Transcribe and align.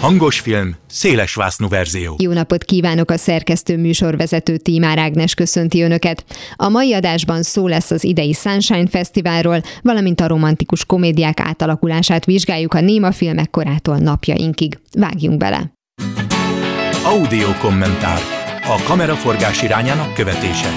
Hangos 0.00 0.40
film, 0.40 0.74
széles 0.86 1.34
vásznú 1.34 1.68
verzió. 1.68 2.16
Jó 2.18 2.32
napot 2.32 2.64
kívánok 2.64 3.10
a 3.10 3.16
szerkesztő 3.16 3.76
műsorvezető 3.76 4.56
Tímár 4.56 4.98
Ágnes 4.98 5.34
köszönti 5.34 5.82
Önöket. 5.82 6.24
A 6.56 6.68
mai 6.68 6.94
adásban 6.94 7.42
szó 7.42 7.66
lesz 7.66 7.90
az 7.90 8.04
idei 8.04 8.32
Sunshine 8.32 8.86
Fesztiválról, 8.88 9.60
valamint 9.82 10.20
a 10.20 10.26
romantikus 10.26 10.84
komédiák 10.84 11.40
átalakulását 11.40 12.24
vizsgáljuk 12.24 12.74
a 12.74 12.80
néma 12.80 13.12
filmek 13.12 13.50
korától 13.50 13.96
napjainkig. 13.96 14.78
Vágjunk 14.92 15.38
bele! 15.38 15.72
Audio 17.04 17.48
kommentár. 17.60 18.20
A 18.62 18.82
kameraforgás 18.86 19.62
irányának 19.62 20.14
követése. 20.14 20.70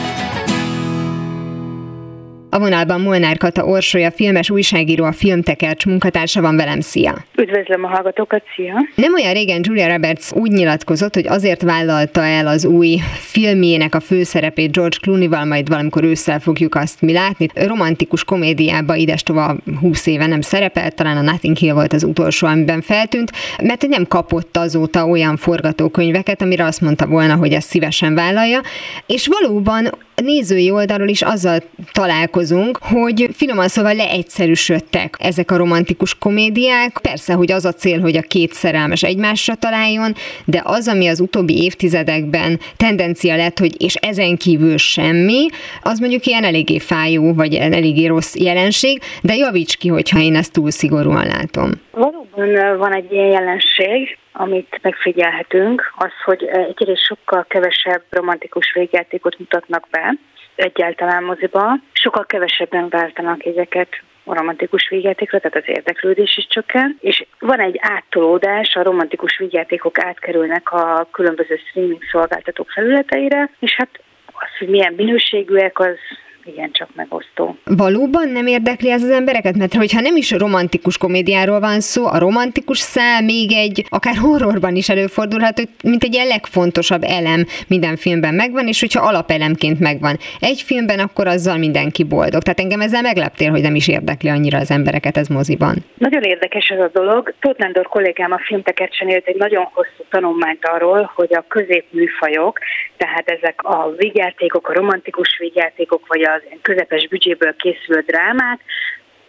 A 2.54 2.60
vonalban 2.60 3.02
Molnár 3.02 3.38
Kata 3.38 3.66
Orsolya, 3.66 4.12
filmes 4.12 4.50
újságíró, 4.50 5.06
a 5.06 5.12
Filmtekercs 5.12 5.86
munkatársa 5.86 6.42
van 6.42 6.56
velem. 6.56 6.80
Szia! 6.80 7.14
Üdvözlöm 7.38 7.84
a 7.84 7.88
hallgatókat, 7.88 8.44
szia! 8.56 8.74
Nem 8.96 9.14
olyan 9.14 9.34
régen 9.34 9.62
Julia 9.64 9.88
Roberts 9.88 10.32
úgy 10.32 10.52
nyilatkozott, 10.52 11.14
hogy 11.14 11.28
azért 11.28 11.62
vállalta 11.62 12.24
el 12.24 12.48
az 12.48 12.66
új 12.66 12.98
filmjének 13.14 13.96
a 13.96 14.00
főszerepét 14.00 14.72
George 14.72 14.98
Clooney-val, 15.02 15.46
majd 15.46 15.70
valamikor 15.70 16.04
ősszel 16.04 16.40
fogjuk 16.40 16.76
azt 16.76 17.02
mi 17.02 17.14
látni. 17.14 17.48
Romantikus 17.54 18.24
komédiába 18.24 18.96
idestova 18.96 19.56
20 19.80 20.08
éve 20.08 20.28
nem 20.28 20.42
szerepelt, 20.42 20.96
talán 20.96 21.18
a 21.18 21.22
Nothing 21.22 21.58
Hill 21.58 21.74
volt 21.74 21.94
az 21.94 22.04
utolsó, 22.04 22.48
amiben 22.48 22.82
feltűnt, 22.82 23.32
mert 23.64 23.88
nem 23.88 24.06
kapott 24.08 24.58
azóta 24.58 25.06
olyan 25.06 25.38
forgatókönyveket, 25.38 26.42
amire 26.42 26.66
azt 26.66 26.82
mondta 26.82 27.08
volna, 27.08 27.36
hogy 27.36 27.52
ezt 27.52 27.68
szívesen 27.68 28.16
vállalja, 28.16 28.60
és 29.06 29.28
valóban 29.28 29.90
nézői 30.22 30.72
oldalról 30.72 31.08
is 31.08 31.22
azzal 31.22 31.60
találkozunk, 31.92 32.78
hogy 32.82 33.30
finoman 33.34 33.68
szóval 33.68 33.96
leegyszerűsödtek 33.96 35.16
ezek 35.20 35.52
a 35.52 35.58
romantikus 35.58 36.18
komédiák. 36.18 37.00
Persze, 37.02 37.34
hogy 37.34 37.52
az 37.52 37.66
a 37.66 37.72
cél, 37.72 38.00
hogy 38.00 38.18
a 38.18 38.22
két 38.22 38.54
szerelmes 38.54 39.04
egymásra 39.04 39.56
találjon, 39.56 40.14
de 40.46 40.62
az, 40.64 40.88
ami 40.88 41.08
az 41.08 41.20
utóbbi 41.20 41.64
évtizedekben 41.64 42.60
tendencia 42.78 43.36
lett, 43.36 43.60
hogy 43.60 43.82
és 43.82 43.96
ezen 43.96 44.38
kívül 44.38 44.78
semmi, 44.78 45.46
az 45.82 46.00
mondjuk 46.00 46.26
ilyen 46.26 46.44
eléggé 46.44 46.80
fájó, 46.80 47.34
vagy 47.34 47.54
eléggé 47.54 48.06
rossz 48.06 48.36
jelenség, 48.36 49.02
de 49.22 49.36
javíts 49.36 49.78
ki, 49.78 49.88
hogyha 49.88 50.20
én 50.20 50.36
ezt 50.36 50.52
túl 50.52 50.72
szigorúan 50.72 51.26
látom. 51.26 51.72
Valóban 51.92 52.78
van 52.78 52.94
egy 52.96 53.12
ilyen 53.12 53.30
jelenség, 53.30 54.18
amit 54.34 54.80
megfigyelhetünk, 54.82 55.94
az, 55.96 56.12
hogy 56.24 56.44
egyre 56.46 56.96
sokkal 56.96 57.46
kevesebb 57.48 58.04
romantikus 58.10 58.74
végjátékot 58.74 59.40
mutatnak 59.40 59.88
be, 59.92 60.16
egyáltalán 60.56 61.24
moziba. 61.24 61.74
Sokkal 61.94 62.26
kevesebben 62.26 62.90
váltanak 62.90 63.46
ezeket 63.46 63.90
a 64.24 64.36
romantikus 64.36 64.90
végjátékra, 64.90 65.40
tehát 65.40 65.58
az 65.58 65.76
érdeklődés 65.76 66.38
is 66.38 66.48
csökken, 66.48 66.98
és 67.00 67.26
van 67.40 67.60
egy 67.60 67.80
áttolódás, 67.82 68.76
a 68.76 68.84
romantikus 68.84 69.38
végjátékok 69.38 70.00
átkerülnek 70.00 70.72
a 70.72 71.08
különböző 71.12 71.60
streaming 71.70 72.04
szolgáltatók 72.12 72.70
felületeire, 72.70 73.50
és 73.60 73.76
hát 73.76 74.00
az, 74.26 74.58
hogy 74.60 74.68
milyen 74.68 74.94
minőségűek, 74.94 75.80
az 75.80 75.98
igen 76.46 76.72
csak 76.72 76.90
megosztó. 76.96 77.58
Valóban 77.66 78.30
nem 78.30 78.48
érdekli 78.48 78.92
ez 78.92 79.04
az 79.04 79.10
embereket? 79.10 79.58
Mert 79.58 79.74
hogyha 79.74 80.02
nem 80.02 80.16
is 80.16 80.32
romantikus 80.32 80.98
komédiáról 80.98 81.60
van 81.60 81.80
szó, 81.80 82.06
a 82.06 82.20
romantikus 82.20 82.80
szál 82.80 83.22
még 83.22 83.52
egy, 83.54 83.86
akár 83.90 84.16
horrorban 84.16 84.76
is 84.76 84.90
előfordulhat, 84.90 85.58
hogy 85.58 85.70
mint 85.84 86.04
egy 86.04 86.14
ilyen 86.14 86.28
legfontosabb 86.28 87.04
elem 87.04 87.46
minden 87.68 87.96
filmben 87.96 88.34
megvan, 88.34 88.68
és 88.68 88.80
hogyha 88.80 89.08
alapelemként 89.08 89.80
megvan 89.80 90.18
egy 90.40 90.62
filmben, 90.62 91.00
akkor 91.00 91.28
azzal 91.28 91.58
mindenki 91.58 92.04
boldog. 92.04 92.42
Tehát 92.42 92.60
engem 92.60 92.82
ezzel 92.82 93.02
megleptél, 93.02 93.50
hogy 93.50 93.62
nem 93.62 93.76
is 93.76 93.88
érdekli 93.88 94.30
annyira 94.30 94.58
az 94.58 94.72
embereket 94.72 95.18
ez 95.18 95.28
moziban. 95.28 95.76
Nagyon 95.98 96.22
érdekes 96.22 96.68
ez 96.68 96.80
a 96.80 96.90
dolog. 96.94 97.34
Tóth 97.40 97.60
Nándor 97.60 97.88
kollégám 97.88 98.32
a 98.32 98.40
filmtekercsen 98.46 99.10
élt 99.10 99.28
egy 99.28 99.36
nagyon 99.36 99.70
hosszú 99.74 100.04
tanulmányt 100.10 100.66
arról, 100.66 101.12
hogy 101.16 101.34
a 101.34 101.46
középműfajok, 101.48 102.60
tehát 102.98 103.30
ezek 103.30 103.64
a 103.64 103.92
vigyátékok, 103.98 104.70
a 104.70 104.74
romantikus 104.74 105.38
vigyátékok, 105.40 106.08
vagy 106.08 106.22
az 106.32 106.42
közepes 106.62 107.08
büdzséből 107.08 107.56
készülő 107.56 108.00
drámák, 108.00 108.60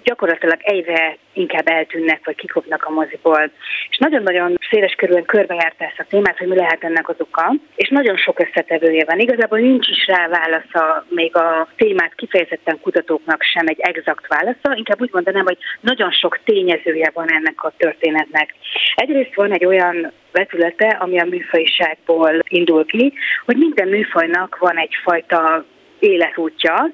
gyakorlatilag 0.03 0.59
egyre 0.63 1.17
inkább 1.33 1.69
eltűnnek, 1.69 2.21
vagy 2.25 2.35
kikopnak 2.35 2.85
a 2.85 2.91
moziból. 2.91 3.51
És 3.89 3.99
nagyon-nagyon 3.99 4.59
széles 4.71 4.95
körülön 4.95 5.25
körbejárta 5.25 5.85
ezt 5.85 5.99
a 5.99 6.07
témát, 6.09 6.39
hogy 6.39 6.49
mi 6.49 6.57
lehet 6.57 6.85
ennek 6.85 7.09
az 7.09 7.15
oka, 7.19 7.55
és 7.75 7.89
nagyon 7.89 8.17
sok 8.17 8.41
összetevője 8.41 9.05
van. 9.05 9.19
Igazából 9.19 9.59
nincs 9.59 9.89
is 9.89 10.07
rá 10.07 10.29
válasza, 10.29 11.07
még 11.09 11.37
a 11.37 11.69
témát 11.77 12.15
kifejezetten 12.15 12.81
kutatóknak 12.81 13.43
sem 13.43 13.67
egy 13.67 13.81
exakt 13.81 14.27
válasza, 14.27 14.75
inkább 14.75 15.01
úgy 15.01 15.13
mondanám, 15.13 15.45
hogy 15.45 15.59
nagyon 15.81 16.11
sok 16.11 16.39
tényezője 16.45 17.11
van 17.15 17.33
ennek 17.33 17.65
a 17.65 17.73
történetnek. 17.77 18.55
Egyrészt 18.95 19.35
van 19.35 19.53
egy 19.53 19.65
olyan 19.65 20.13
vetülete, 20.33 20.89
ami 20.89 21.21
a 21.21 21.25
műfajiságból 21.25 22.39
indul 22.49 22.87
ki, 22.87 23.13
hogy 23.45 23.57
minden 23.57 23.89
műfajnak 23.89 24.59
van 24.59 24.77
egyfajta 24.79 25.65
életútja, 26.03 26.91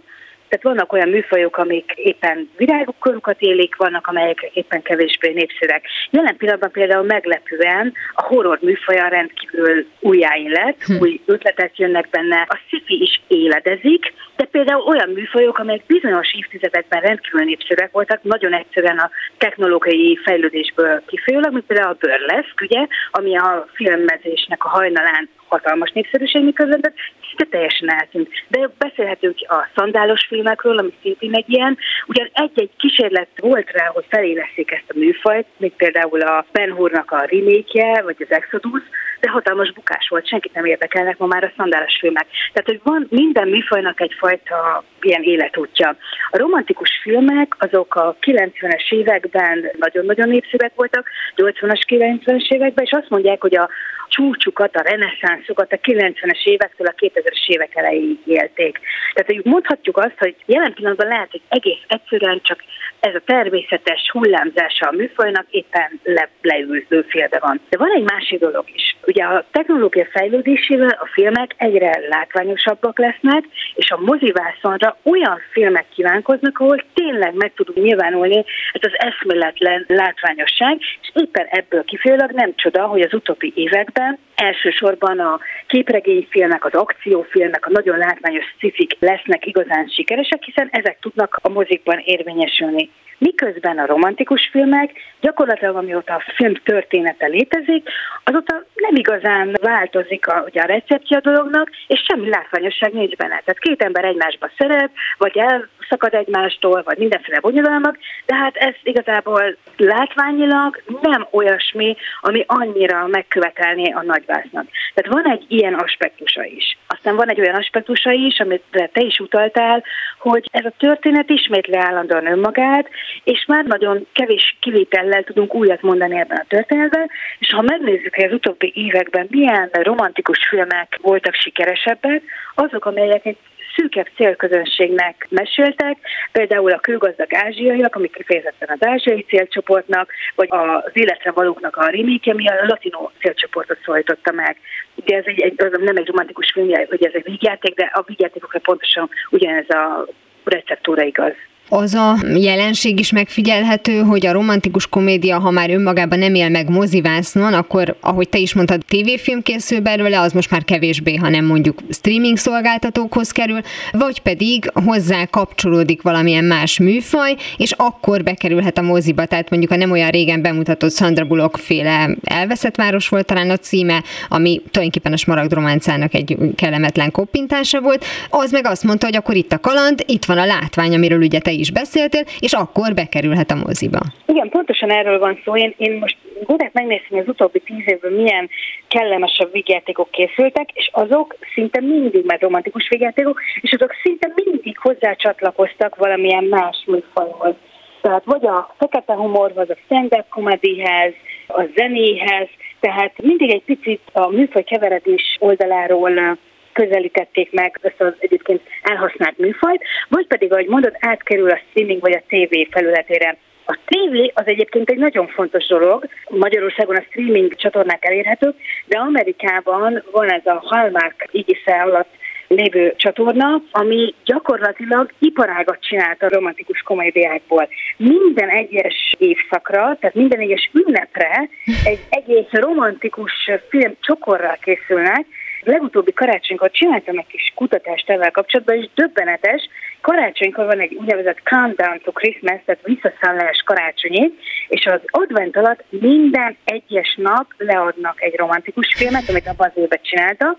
tehát 0.48 0.64
vannak 0.64 0.92
olyan 0.92 1.08
műfajok, 1.08 1.56
amik 1.56 1.92
éppen 1.94 2.50
virágkorukat 2.56 3.40
élik, 3.40 3.76
vannak, 3.76 4.06
amelyek 4.06 4.50
éppen 4.52 4.82
kevésbé 4.82 5.32
népszerűek. 5.32 5.84
Jelen 6.10 6.36
pillanatban 6.36 6.70
például 6.70 7.04
meglepően 7.04 7.92
a 8.14 8.22
horror 8.22 8.58
műfaja 8.60 9.08
rendkívül 9.08 9.86
újjáin 10.00 10.50
lett, 10.50 10.82
hm. 10.82 11.00
új 11.00 11.20
ötletek 11.26 11.78
jönnek 11.78 12.08
benne, 12.10 12.46
a 12.48 12.58
sci 12.66 13.02
is 13.02 13.20
éledezik, 13.26 14.12
de 14.36 14.44
például 14.44 14.82
olyan 14.82 15.08
műfajok, 15.08 15.58
amelyek 15.58 15.86
bizonyos 15.86 16.34
évtizedekben 16.34 17.00
rendkívül 17.00 17.44
népszerűek 17.44 17.90
voltak, 17.90 18.22
nagyon 18.22 18.54
egyszerűen 18.54 18.98
a 18.98 19.10
technológiai 19.38 20.18
fejlődésből 20.24 21.02
kifolyólag, 21.06 21.52
mint 21.52 21.66
például 21.66 21.90
a 21.90 21.96
burlesque, 22.00 22.66
ugye, 22.66 22.86
ami 23.10 23.36
a 23.36 23.66
filmezésnek 23.74 24.64
a 24.64 24.68
hajnalán 24.68 25.28
hatalmas 25.48 25.90
népszerűség, 25.90 26.44
miközben 26.44 26.80
de 26.80 26.92
szinte 27.28 27.46
teljesen 27.50 27.92
eltűnt. 27.92 28.28
De 28.48 28.70
beszélhetünk 28.78 29.36
a 29.48 29.68
szandálos 29.74 30.26
filmekről, 30.28 30.78
ami 30.78 30.92
szintén 31.02 31.34
egy 31.34 31.48
ilyen. 31.48 31.78
Ugyan 32.06 32.30
egy-egy 32.32 32.70
kísérlet 32.76 33.28
volt 33.36 33.70
rá, 33.70 33.86
hogy 33.86 34.04
feléleszik 34.08 34.70
ezt 34.70 34.90
a 34.94 34.98
műfajt, 34.98 35.46
mint 35.56 35.74
például 35.76 36.20
a 36.20 36.46
Ben 36.52 36.72
Hurnak 36.72 37.10
a 37.10 37.26
remake 37.30 38.02
vagy 38.02 38.16
az 38.18 38.30
Exodus, 38.30 38.82
de 39.20 39.30
hatalmas 39.30 39.72
bukás 39.72 40.08
volt, 40.08 40.28
senkit 40.28 40.54
nem 40.54 40.64
érdekelnek 40.64 41.18
ma 41.18 41.26
már 41.26 41.44
a 41.44 41.52
szandálos 41.56 41.96
filmek. 42.00 42.26
Tehát, 42.52 42.68
hogy 42.68 42.80
van 42.82 43.06
minden 43.10 43.48
műfajnak 43.48 44.00
egyfajta 44.00 44.84
ilyen 45.00 45.22
életútja. 45.22 45.96
A 46.30 46.38
romantikus 46.38 46.90
filmek 47.02 47.54
azok 47.58 47.94
a 47.94 48.16
90-es 48.20 48.92
években 48.92 49.70
nagyon-nagyon 49.78 50.28
népszerűek 50.28 50.72
voltak, 50.74 51.08
80-as, 51.36 51.80
90-es 51.88 52.48
években, 52.48 52.84
és 52.84 52.90
azt 52.90 53.10
mondják, 53.10 53.40
hogy 53.40 53.56
a 53.56 53.68
csúcsukat, 54.08 54.76
a 54.76 54.82
reneszánszokat 54.82 55.72
a 55.72 55.76
90-es 55.76 56.44
évektől 56.44 56.86
a 56.86 56.94
2000-es 56.96 57.46
évek 57.46 57.76
elejéig 57.76 58.18
élték. 58.26 58.80
Tehát 59.14 59.32
hogy 59.32 59.44
mondhatjuk 59.44 59.96
azt, 59.96 60.18
hogy 60.18 60.34
jelen 60.46 60.74
pillanatban 60.74 61.08
lehet, 61.08 61.30
hogy 61.30 61.42
egész 61.48 61.82
egyszerűen 61.86 62.40
csak 62.42 62.60
ez 63.00 63.14
a 63.14 63.22
természetes 63.24 64.10
hullámzása 64.12 64.88
a 64.88 64.96
műfajnak 64.96 65.46
éppen 65.50 66.00
le, 66.02 66.28
leülő 66.42 67.06
félbe 67.08 67.38
van. 67.40 67.60
De 67.68 67.78
van 67.78 67.90
egy 67.94 68.02
másik 68.02 68.38
dolog 68.38 68.64
is. 68.74 68.96
Ugye 69.06 69.24
a 69.24 69.44
technológia 69.50 70.06
fejlődésével 70.10 70.98
a 71.00 71.08
filmek 71.12 71.54
egyre 71.56 72.00
látványosabbak 72.08 72.98
lesznek, 72.98 73.44
és 73.74 73.90
a 73.90 74.00
mozivászonra 74.00 74.96
olyan 75.02 75.40
filmek 75.52 75.86
kívánkoznak, 75.94 76.58
ahol 76.58 76.84
tényleg 76.94 77.34
meg 77.34 77.52
tudunk 77.54 77.86
nyilvánulni 77.86 78.44
ez 78.72 78.90
az 78.92 78.98
eszméletlen 78.98 79.84
látványosság, 79.88 80.78
és 80.78 81.10
éppen 81.14 81.46
ebből 81.46 81.84
kifejezőleg 81.84 82.34
nem 82.34 82.52
csoda, 82.54 82.86
hogy 82.86 83.00
az 83.00 83.14
utóbbi 83.14 83.52
években 83.54 83.97
elsősorban 84.34 85.18
a 85.18 85.40
képregényfilmek, 85.66 86.64
az 86.64 86.74
akciófilmek, 86.74 87.66
a 87.66 87.70
nagyon 87.70 87.98
látványos 87.98 88.54
cifik 88.58 88.96
lesznek 89.00 89.46
igazán 89.46 89.88
sikeresek, 89.88 90.42
hiszen 90.42 90.68
ezek 90.70 90.98
tudnak 91.00 91.38
a 91.42 91.48
mozikban 91.48 91.98
érvényesülni. 92.04 92.90
Miközben 93.18 93.78
a 93.78 93.86
romantikus 93.86 94.48
filmek 94.52 94.90
gyakorlatilag 95.20 95.76
amióta 95.76 96.14
a 96.14 96.24
film 96.36 96.54
története 96.54 97.26
létezik, 97.26 97.88
azóta 98.24 98.64
nem 98.74 98.94
igazán 98.94 99.56
változik 99.62 100.26
a, 100.26 100.44
ugye 100.46 100.60
a 100.60 100.66
receptje 100.66 101.16
a 101.16 101.20
dolognak, 101.20 101.70
és 101.86 102.04
semmi 102.08 102.28
látványosság 102.28 102.92
nincs 102.92 103.16
benne. 103.16 103.42
Tehát 103.44 103.58
két 103.58 103.82
ember 103.82 104.04
egymásba 104.04 104.50
szeret, 104.58 104.90
vagy 105.18 105.38
elszakad 105.88 106.14
egymástól, 106.14 106.82
vagy 106.84 106.98
mindenféle 106.98 107.40
bonyodalmak, 107.40 107.98
de 108.26 108.34
hát 108.34 108.56
ez 108.56 108.74
igazából 108.82 109.56
látványilag 109.76 110.82
nem 111.02 111.26
olyasmi, 111.30 111.96
ami 112.20 112.44
annyira 112.46 113.06
megkövetelné 113.06 113.90
a 113.90 114.02
nagyvásznak. 114.02 114.66
Tehát 114.94 115.22
van 115.22 115.32
egy 115.32 115.44
ilyen 115.48 115.74
aspektusa 115.74 116.44
is. 116.44 116.78
Aztán 116.86 117.16
van 117.16 117.28
egy 117.28 117.40
olyan 117.40 117.54
aspektusa 117.54 118.10
is, 118.10 118.40
amit 118.40 118.62
te 118.70 119.00
is 119.00 119.18
utaltál, 119.18 119.84
hogy 120.18 120.48
ez 120.50 120.64
a 120.64 120.72
történet 120.78 121.30
ismétli 121.30 121.76
állandóan 121.76 122.26
önmagát, 122.26 122.88
és 123.24 123.44
már 123.46 123.64
nagyon 123.64 124.06
kevés 124.12 124.56
kivétellel 124.60 125.22
tudunk 125.22 125.54
újat 125.54 125.82
mondani 125.82 126.18
ebben 126.18 126.38
a 126.38 126.46
történetben, 126.48 127.10
és 127.38 127.52
ha 127.52 127.62
megnézzük, 127.62 128.14
hogy 128.14 128.24
az 128.24 128.32
utóbbi 128.32 128.72
években 128.74 129.26
milyen 129.30 129.70
romantikus 129.72 130.38
filmek 130.48 130.98
voltak 131.02 131.34
sikeresebbek, 131.34 132.22
azok, 132.54 132.84
amelyek 132.84 133.26
egy 133.26 133.36
szűkebb 133.78 134.08
célközönségnek 134.16 135.26
meséltek, 135.28 135.96
például 136.32 136.70
a 136.72 136.78
kőgazdag 136.78 137.34
ázsiaiak, 137.34 137.94
amik 137.94 138.12
kifejezetten 138.12 138.68
az 138.68 138.86
ázsiai 138.86 139.24
célcsoportnak, 139.28 140.12
vagy 140.34 140.48
az 140.50 140.90
életre 140.92 141.30
valóknak 141.30 141.76
a 141.76 141.88
remake 141.88 142.30
ami 142.30 142.48
a 142.48 142.66
latino 142.66 143.10
célcsoportot 143.20 143.78
szólította 143.84 144.32
meg. 144.32 144.56
Ugye 144.94 145.16
ez 145.16 145.24
egy, 145.26 145.40
egy, 145.40 145.54
az 145.62 145.80
nem 145.80 145.96
egy 145.96 146.06
romantikus 146.06 146.50
film, 146.52 146.68
hogy 146.88 147.06
ez 147.06 147.12
egy 147.14 147.24
vígjáték, 147.24 147.74
de 147.74 147.90
a 147.94 148.02
vígjátékokra 148.06 148.58
pontosan 148.58 149.08
ugyanez 149.30 149.70
a 149.70 150.06
receptúra 150.44 151.02
igaz 151.02 151.34
az 151.68 151.94
a 151.94 152.16
jelenség 152.34 152.98
is 152.98 153.12
megfigyelhető, 153.12 153.98
hogy 153.98 154.26
a 154.26 154.32
romantikus 154.32 154.86
komédia, 154.86 155.38
ha 155.38 155.50
már 155.50 155.70
önmagában 155.70 156.18
nem 156.18 156.34
él 156.34 156.48
meg 156.48 156.70
mozivásznon, 156.70 157.52
akkor, 157.52 157.96
ahogy 158.00 158.28
te 158.28 158.38
is 158.38 158.54
mondtad, 158.54 158.84
tévéfilm 158.88 159.42
készül 159.42 159.80
belőle, 159.80 160.20
az 160.20 160.32
most 160.32 160.50
már 160.50 160.64
kevésbé, 160.64 161.14
hanem 161.14 161.44
mondjuk 161.44 161.78
streaming 161.90 162.36
szolgáltatókhoz 162.36 163.30
kerül, 163.30 163.60
vagy 163.92 164.20
pedig 164.20 164.70
hozzá 164.84 165.24
kapcsolódik 165.24 166.02
valamilyen 166.02 166.44
más 166.44 166.78
műfaj, 166.78 167.36
és 167.56 167.72
akkor 167.76 168.22
bekerülhet 168.22 168.78
a 168.78 168.82
moziba. 168.82 169.24
Tehát 169.24 169.50
mondjuk 169.50 169.72
a 169.72 169.76
nem 169.76 169.90
olyan 169.90 170.10
régen 170.10 170.42
bemutatott 170.42 170.92
Sandra 170.92 171.24
Bullock 171.24 171.56
féle 171.56 172.16
Elveszett 172.24 172.76
város 172.76 173.08
volt 173.08 173.26
talán 173.26 173.50
a 173.50 173.56
címe, 173.56 174.02
ami 174.28 174.62
tulajdonképpen 174.70 175.12
a 175.12 175.16
Smaragd 175.16 175.52
románcának 175.52 176.14
egy 176.14 176.36
kellemetlen 176.54 177.10
koppintása 177.10 177.80
volt. 177.80 178.04
Az 178.30 178.50
meg 178.50 178.66
azt 178.66 178.84
mondta, 178.84 179.06
hogy 179.06 179.16
akkor 179.16 179.36
itt 179.36 179.52
a 179.52 179.58
kaland, 179.58 180.02
itt 180.06 180.24
van 180.24 180.38
a 180.38 180.44
látvány, 180.44 180.94
amiről 180.94 181.22
ugye 181.22 181.38
te 181.38 181.52
is 181.58 181.72
beszéltél, 181.72 182.22
és 182.38 182.52
akkor 182.52 182.94
bekerülhet 182.94 183.50
a 183.50 183.60
moziba. 183.66 184.00
Igen, 184.26 184.48
pontosan 184.48 184.90
erről 184.90 185.18
van 185.18 185.40
szó. 185.44 185.56
Én, 185.56 185.74
én 185.76 185.92
most 185.92 186.16
gondolok 186.44 186.72
megnézni, 186.72 187.06
hogy 187.08 187.18
az 187.18 187.28
utóbbi 187.28 187.60
tíz 187.60 187.84
évben 187.86 188.12
milyen 188.12 188.50
kellemesebb 188.88 189.52
vigyátékok 189.52 190.10
készültek, 190.10 190.70
és 190.72 190.90
azok 190.92 191.36
szinte 191.54 191.80
mindig 191.80 192.24
már 192.24 192.40
romantikus 192.40 192.88
vigyátékok, 192.88 193.40
és 193.60 193.72
azok 193.72 193.92
szinte 194.02 194.32
mindig 194.34 194.78
hozzácsatlakoztak 194.78 195.96
valamilyen 195.96 196.44
más 196.44 196.84
műfajhoz. 196.86 197.54
Tehát 198.00 198.24
vagy 198.24 198.46
a 198.46 198.74
fekete 198.78 199.14
humorhoz, 199.14 199.70
a 199.70 199.76
stand-up 199.84 200.28
comedyhez, 200.28 201.12
a 201.46 201.62
zenéhez, 201.76 202.48
tehát 202.80 203.12
mindig 203.22 203.50
egy 203.50 203.64
picit 203.64 204.00
a 204.12 204.28
műfaj 204.28 204.62
keveredés 204.62 205.36
oldaláról 205.40 206.38
közelítették 206.80 207.52
meg 207.52 207.78
ezt 207.82 208.00
az 208.00 208.12
egyébként 208.18 208.60
elhasznált 208.82 209.38
műfajt, 209.38 209.82
vagy 210.08 210.26
pedig, 210.26 210.52
ahogy 210.52 210.66
mondod, 210.66 210.96
átkerül 211.00 211.50
a 211.50 211.60
streaming 211.68 212.00
vagy 212.00 212.12
a 212.12 212.22
TV 212.28 212.54
felületére. 212.70 213.36
A 213.66 213.78
TV 213.84 214.14
az 214.34 214.46
egyébként 214.46 214.90
egy 214.90 214.98
nagyon 214.98 215.26
fontos 215.26 215.66
dolog. 215.66 216.04
Magyarországon 216.28 216.96
a 216.96 217.04
streaming 217.08 217.54
csatornák 217.54 218.04
elérhetők, 218.04 218.54
de 218.86 218.98
Amerikában 218.98 220.02
van 220.10 220.32
ez 220.32 220.46
a 220.46 220.62
Hallmark 220.64 221.28
ígisze 221.32 221.82
alatt 221.82 222.12
lévő 222.48 222.94
csatorna, 222.96 223.62
ami 223.70 224.14
gyakorlatilag 224.24 225.12
iparágat 225.18 225.78
csinált 225.80 226.22
a 226.22 226.28
romantikus 226.28 226.80
komédiákból. 226.80 227.68
Minden 227.96 228.48
egyes 228.48 229.14
évszakra, 229.18 229.96
tehát 230.00 230.14
minden 230.14 230.40
egyes 230.40 230.70
ünnepre 230.72 231.48
egy 231.84 232.00
egész 232.10 232.50
romantikus 232.50 233.50
film 233.68 233.92
csokorral 234.00 234.58
készülnek, 234.60 235.26
legutóbbi 235.62 236.12
karácsonykor 236.12 236.70
csináltam 236.70 237.18
egy 237.18 237.26
kis 237.26 237.52
kutatást 237.54 238.10
ezzel 238.10 238.30
kapcsolatban, 238.30 238.76
és 238.76 238.88
döbbenetes, 238.94 239.68
karácsonykor 240.00 240.66
van 240.66 240.80
egy 240.80 240.94
úgynevezett 240.94 241.40
countdown 241.42 242.00
to 242.04 242.12
Christmas, 242.12 242.60
tehát 242.64 242.84
visszaszállás 242.84 243.62
karácsonyi, 243.64 244.32
és 244.68 244.86
az 244.86 245.00
advent 245.04 245.56
alatt 245.56 245.84
minden 245.88 246.56
egyes 246.64 247.14
nap 247.16 247.46
leadnak 247.56 248.22
egy 248.22 248.34
romantikus 248.34 248.94
filmet, 248.96 249.28
amit 249.28 249.46
abban 249.46 249.72
az 249.74 249.82
évben 249.82 250.00
csinálta, 250.02 250.56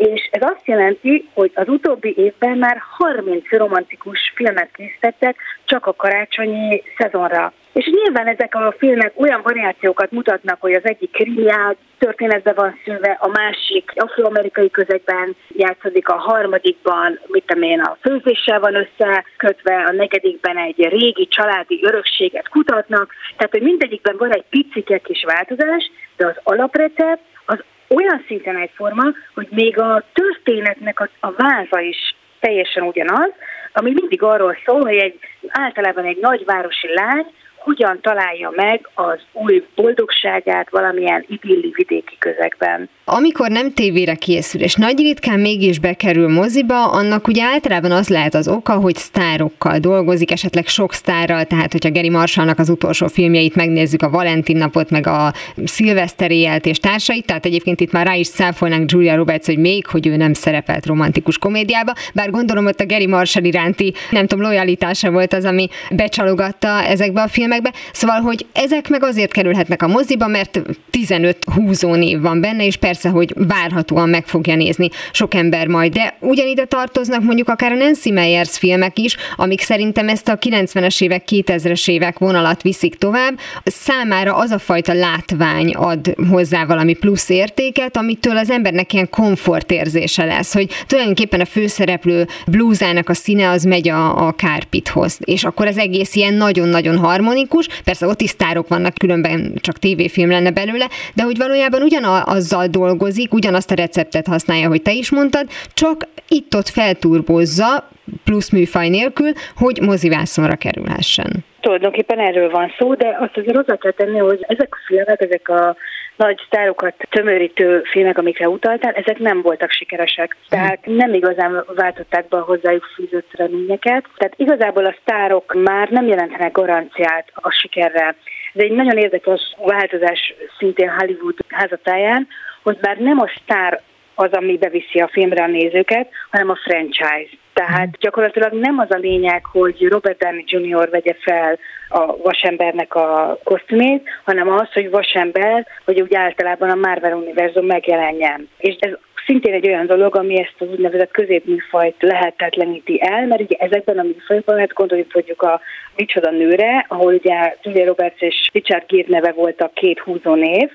és 0.00 0.28
ez 0.30 0.42
azt 0.42 0.66
jelenti, 0.66 1.28
hogy 1.34 1.50
az 1.54 1.68
utóbbi 1.68 2.14
évben 2.16 2.58
már 2.58 2.82
30 2.98 3.48
romantikus 3.50 4.32
filmet 4.34 4.70
készítettek 4.72 5.36
csak 5.64 5.86
a 5.86 5.94
karácsonyi 5.94 6.82
szezonra. 6.98 7.52
És 7.72 7.86
nyilván 7.86 8.26
ezek 8.26 8.54
a 8.54 8.74
filmek 8.78 9.12
olyan 9.16 9.40
variációkat 9.42 10.10
mutatnak, 10.10 10.60
hogy 10.60 10.72
az 10.72 10.84
egyik 10.84 11.10
krimiál 11.10 11.76
történetben 11.98 12.54
van 12.54 12.78
szülve, 12.84 13.18
a 13.20 13.28
másik 13.28 13.92
afroamerikai 13.96 14.70
közegben 14.70 15.36
játszódik, 15.48 16.08
a 16.08 16.16
harmadikban, 16.16 17.20
mit 17.26 17.44
tudom 17.46 17.62
én, 17.62 17.80
a 17.80 17.96
főzéssel 18.00 18.60
van 18.60 18.74
összekötve, 18.74 19.84
a 19.88 19.92
negyedikben 19.92 20.56
egy 20.56 20.88
régi 20.88 21.26
családi 21.26 21.80
örökséget 21.82 22.48
kutatnak, 22.48 23.14
tehát 23.36 23.52
hogy 23.52 23.62
mindegyikben 23.62 24.16
van 24.18 24.32
egy 24.32 24.44
picike 24.50 24.98
kis 24.98 25.24
változás, 25.26 25.90
de 26.16 26.26
az 26.26 26.36
alaprecept 26.42 27.22
az 27.46 27.58
olyan 27.94 28.24
szinten 28.26 28.56
egyforma, 28.56 29.02
hogy 29.34 29.48
még 29.50 29.78
a 29.78 30.04
történetnek 30.12 31.00
a, 31.00 31.08
a 31.20 31.32
váza 31.32 31.80
is 31.80 32.14
teljesen 32.40 32.82
ugyanaz, 32.82 33.30
ami 33.72 33.92
mindig 33.94 34.22
arról 34.22 34.56
szól, 34.64 34.80
hogy 34.80 34.96
egy, 34.96 35.18
általában 35.48 36.04
egy 36.04 36.18
nagyvárosi 36.20 36.88
lány 36.94 37.26
hogyan 37.56 38.00
találja 38.00 38.50
meg 38.54 38.88
az 38.94 39.20
új 39.32 39.66
boldogságát 39.74 40.70
valamilyen 40.70 41.24
idilli 41.28 41.72
vidéki 41.74 42.16
közegben. 42.18 42.88
Amikor 43.12 43.50
nem 43.50 43.72
tévére 43.72 44.14
készül, 44.14 44.60
és 44.60 44.74
nagy 44.74 44.98
ritkán 44.98 45.40
mégis 45.40 45.78
bekerül 45.78 46.28
moziba, 46.28 46.90
annak 46.90 47.28
ugye 47.28 47.42
általában 47.44 47.90
az 47.90 48.08
lehet 48.08 48.34
az 48.34 48.48
oka, 48.48 48.72
hogy 48.72 48.96
sztárokkal 48.96 49.78
dolgozik, 49.78 50.30
esetleg 50.30 50.66
sok 50.66 50.94
sztárral, 50.94 51.44
tehát 51.44 51.72
hogyha 51.72 51.90
Geri 51.90 52.08
Marsalnak 52.08 52.58
az 52.58 52.68
utolsó 52.68 53.06
filmjeit 53.06 53.54
megnézzük, 53.54 54.02
a 54.02 54.10
Valentin 54.10 54.56
napot, 54.56 54.90
meg 54.90 55.06
a 55.06 55.32
Szilveszter 55.64 56.30
és 56.30 56.78
társait, 56.78 57.26
tehát 57.26 57.46
egyébként 57.46 57.80
itt 57.80 57.92
már 57.92 58.06
rá 58.06 58.14
is 58.14 58.26
száfolnánk 58.26 58.90
Julia 58.90 59.16
Roberts, 59.16 59.46
hogy 59.46 59.58
még, 59.58 59.86
hogy 59.86 60.06
ő 60.06 60.16
nem 60.16 60.32
szerepelt 60.32 60.86
romantikus 60.86 61.38
komédiába, 61.38 61.92
bár 62.14 62.30
gondolom, 62.30 62.64
hogy 62.64 62.74
a 62.78 62.84
Geri 62.84 63.06
Marshall 63.06 63.44
iránti, 63.44 63.94
nem 64.10 64.26
tudom, 64.26 64.44
lojalitása 64.44 65.10
volt 65.10 65.32
az, 65.32 65.44
ami 65.44 65.68
becsalogatta 65.90 66.82
ezekbe 66.84 67.22
a 67.22 67.28
filmekbe. 67.28 67.72
Szóval, 67.92 68.20
hogy 68.20 68.46
ezek 68.52 68.88
meg 68.88 69.02
azért 69.02 69.32
kerülhetnek 69.32 69.82
a 69.82 69.88
moziba, 69.88 70.26
mert 70.26 70.60
15-20 71.06 71.96
név 71.96 72.20
van 72.20 72.40
benne, 72.40 72.64
és 72.64 72.76
persze, 72.76 72.99
hogy 73.08 73.34
várhatóan 73.36 74.08
meg 74.08 74.26
fogja 74.26 74.54
nézni 74.54 74.88
sok 75.12 75.34
ember 75.34 75.66
majd. 75.66 75.92
De 75.92 76.16
ugyanide 76.20 76.64
tartoznak 76.64 77.22
mondjuk 77.22 77.48
akár 77.48 77.72
a 77.72 77.74
Nancy 77.74 78.10
Meyers 78.10 78.58
filmek 78.58 78.98
is, 78.98 79.16
amik 79.36 79.60
szerintem 79.60 80.08
ezt 80.08 80.28
a 80.28 80.38
90-es 80.38 81.02
évek, 81.02 81.24
2000-es 81.30 81.88
évek 81.90 82.18
vonalat 82.18 82.62
viszik 82.62 82.94
tovább. 82.94 83.38
Számára 83.64 84.36
az 84.36 84.50
a 84.50 84.58
fajta 84.58 84.92
látvány 84.92 85.74
ad 85.74 86.14
hozzá 86.30 86.64
valami 86.64 86.94
plusz 86.94 87.28
értéket, 87.28 87.96
amitől 87.96 88.36
az 88.36 88.50
embernek 88.50 88.92
ilyen 88.92 89.10
komfortérzése 89.10 90.24
lesz, 90.24 90.54
hogy 90.54 90.70
tulajdonképpen 90.86 91.40
a 91.40 91.44
főszereplő 91.44 92.26
blúzának 92.46 93.08
a 93.08 93.14
színe 93.14 93.48
az 93.48 93.64
megy 93.64 93.88
a, 93.88 94.26
a 94.26 94.32
kárpithoz, 94.32 95.18
és 95.24 95.44
akkor 95.44 95.66
az 95.66 95.78
egész 95.78 96.14
ilyen 96.14 96.34
nagyon-nagyon 96.34 96.98
harmonikus, 96.98 97.66
persze 97.84 98.06
ott 98.06 98.20
is 98.20 98.30
sztárok 98.30 98.68
vannak, 98.68 98.94
különben 98.94 99.52
csak 99.60 99.78
tévéfilm 99.78 100.30
lenne 100.30 100.50
belőle, 100.50 100.88
de 101.14 101.22
hogy 101.22 101.36
valójában 101.36 101.82
ugyanazzal 101.82 102.66
dolgozik, 102.66 102.89
ugyanazt 103.30 103.70
a 103.70 103.74
receptet 103.74 104.26
használja, 104.26 104.68
hogy 104.68 104.82
te 104.82 104.92
is 104.92 105.10
mondtad, 105.10 105.46
csak 105.74 105.96
itt-ott 106.28 106.68
felturbozza, 106.68 107.88
plusz 108.24 108.50
műfaj 108.50 108.88
nélkül, 108.88 109.32
hogy 109.56 109.80
mozivászonra 109.80 110.56
kerülhessen. 110.56 111.44
Tulajdonképpen 111.60 112.18
erről 112.18 112.50
van 112.50 112.72
szó, 112.78 112.94
de 112.94 113.16
azt 113.20 113.36
azért 113.36 113.56
hozzá 113.56 113.76
kell 113.76 113.92
tenni, 113.92 114.18
hogy 114.18 114.44
ezek 114.48 114.68
a 114.74 114.78
filmek, 114.86 115.20
ezek 115.20 115.48
a 115.48 115.76
nagy 116.16 116.40
sztárokat 116.46 116.94
tömörítő 117.10 117.82
filmek, 117.90 118.18
amikre 118.18 118.48
utaltál, 118.48 118.92
ezek 118.92 119.18
nem 119.18 119.42
voltak 119.42 119.70
sikeresek. 119.70 120.36
Tehát 120.48 120.86
nem 120.86 121.14
igazán 121.14 121.64
váltották 121.74 122.28
be 122.28 122.36
a 122.36 122.42
hozzájuk 122.42 122.84
fűzött 122.94 123.28
reményeket. 123.32 124.04
Tehát 124.16 124.34
igazából 124.36 124.84
a 124.84 124.96
sztárok 125.00 125.54
már 125.54 125.88
nem 125.88 126.06
jelentenek 126.06 126.52
garanciát 126.52 127.30
a 127.34 127.50
sikerre. 127.50 128.16
Ez 128.54 128.62
egy 128.62 128.72
nagyon 128.72 128.98
érdekes 128.98 129.40
változás 129.64 130.34
szintén 130.58 130.90
Hollywood 130.98 131.38
házatáján, 131.48 132.28
hogy 132.62 132.78
már 132.80 132.96
nem 132.96 133.20
a 133.20 133.30
sztár 133.42 133.80
az, 134.14 134.32
ami 134.32 134.58
beviszi 134.58 134.98
a 134.98 135.08
filmre 135.12 135.42
a 135.42 135.46
nézőket, 135.46 136.08
hanem 136.30 136.50
a 136.50 136.58
franchise. 136.64 137.36
Tehát 137.52 137.98
gyakorlatilag 137.98 138.52
nem 138.52 138.78
az 138.78 138.90
a 138.90 138.98
lényeg, 138.98 139.44
hogy 139.44 139.88
Robert 139.88 140.18
Downey 140.18 140.44
Jr. 140.46 140.90
vegye 140.90 141.14
fel 141.20 141.58
a 141.88 142.16
vasembernek 142.16 142.94
a 142.94 143.38
kosztümét, 143.44 144.08
hanem 144.24 144.48
az, 144.48 144.72
hogy 144.72 144.90
vasember, 144.90 145.66
vagy 145.84 146.00
úgy 146.00 146.14
általában 146.14 146.70
a 146.70 146.74
Marvel 146.74 147.12
univerzum 147.12 147.66
megjelenjen. 147.66 148.48
És 148.58 148.76
ez 148.78 148.92
szintén 149.26 149.54
egy 149.54 149.66
olyan 149.66 149.86
dolog, 149.86 150.16
ami 150.16 150.38
ezt 150.38 150.54
az 150.58 150.68
úgynevezett 150.70 151.10
középműfajt 151.10 151.94
lehetetleníti 151.98 153.02
el, 153.02 153.26
mert 153.26 153.40
ugye 153.40 153.56
ezekben 153.58 153.98
a 153.98 154.02
műfajokban, 154.02 154.58
hát 154.58 154.72
gondoljuk 154.72 155.12
mondjuk 155.12 155.42
a 155.42 155.60
Micsoda 155.96 156.30
nőre, 156.30 156.86
ahol 156.88 157.14
ugye 157.14 157.56
Julia 157.62 157.84
Roberts 157.84 158.20
és 158.20 158.48
Richard 158.52 158.84
Gere 158.86 159.06
neve 159.08 159.32
volt 159.32 159.60
a 159.60 159.70
két 159.74 159.98
húzó 159.98 160.34
név, 160.34 160.70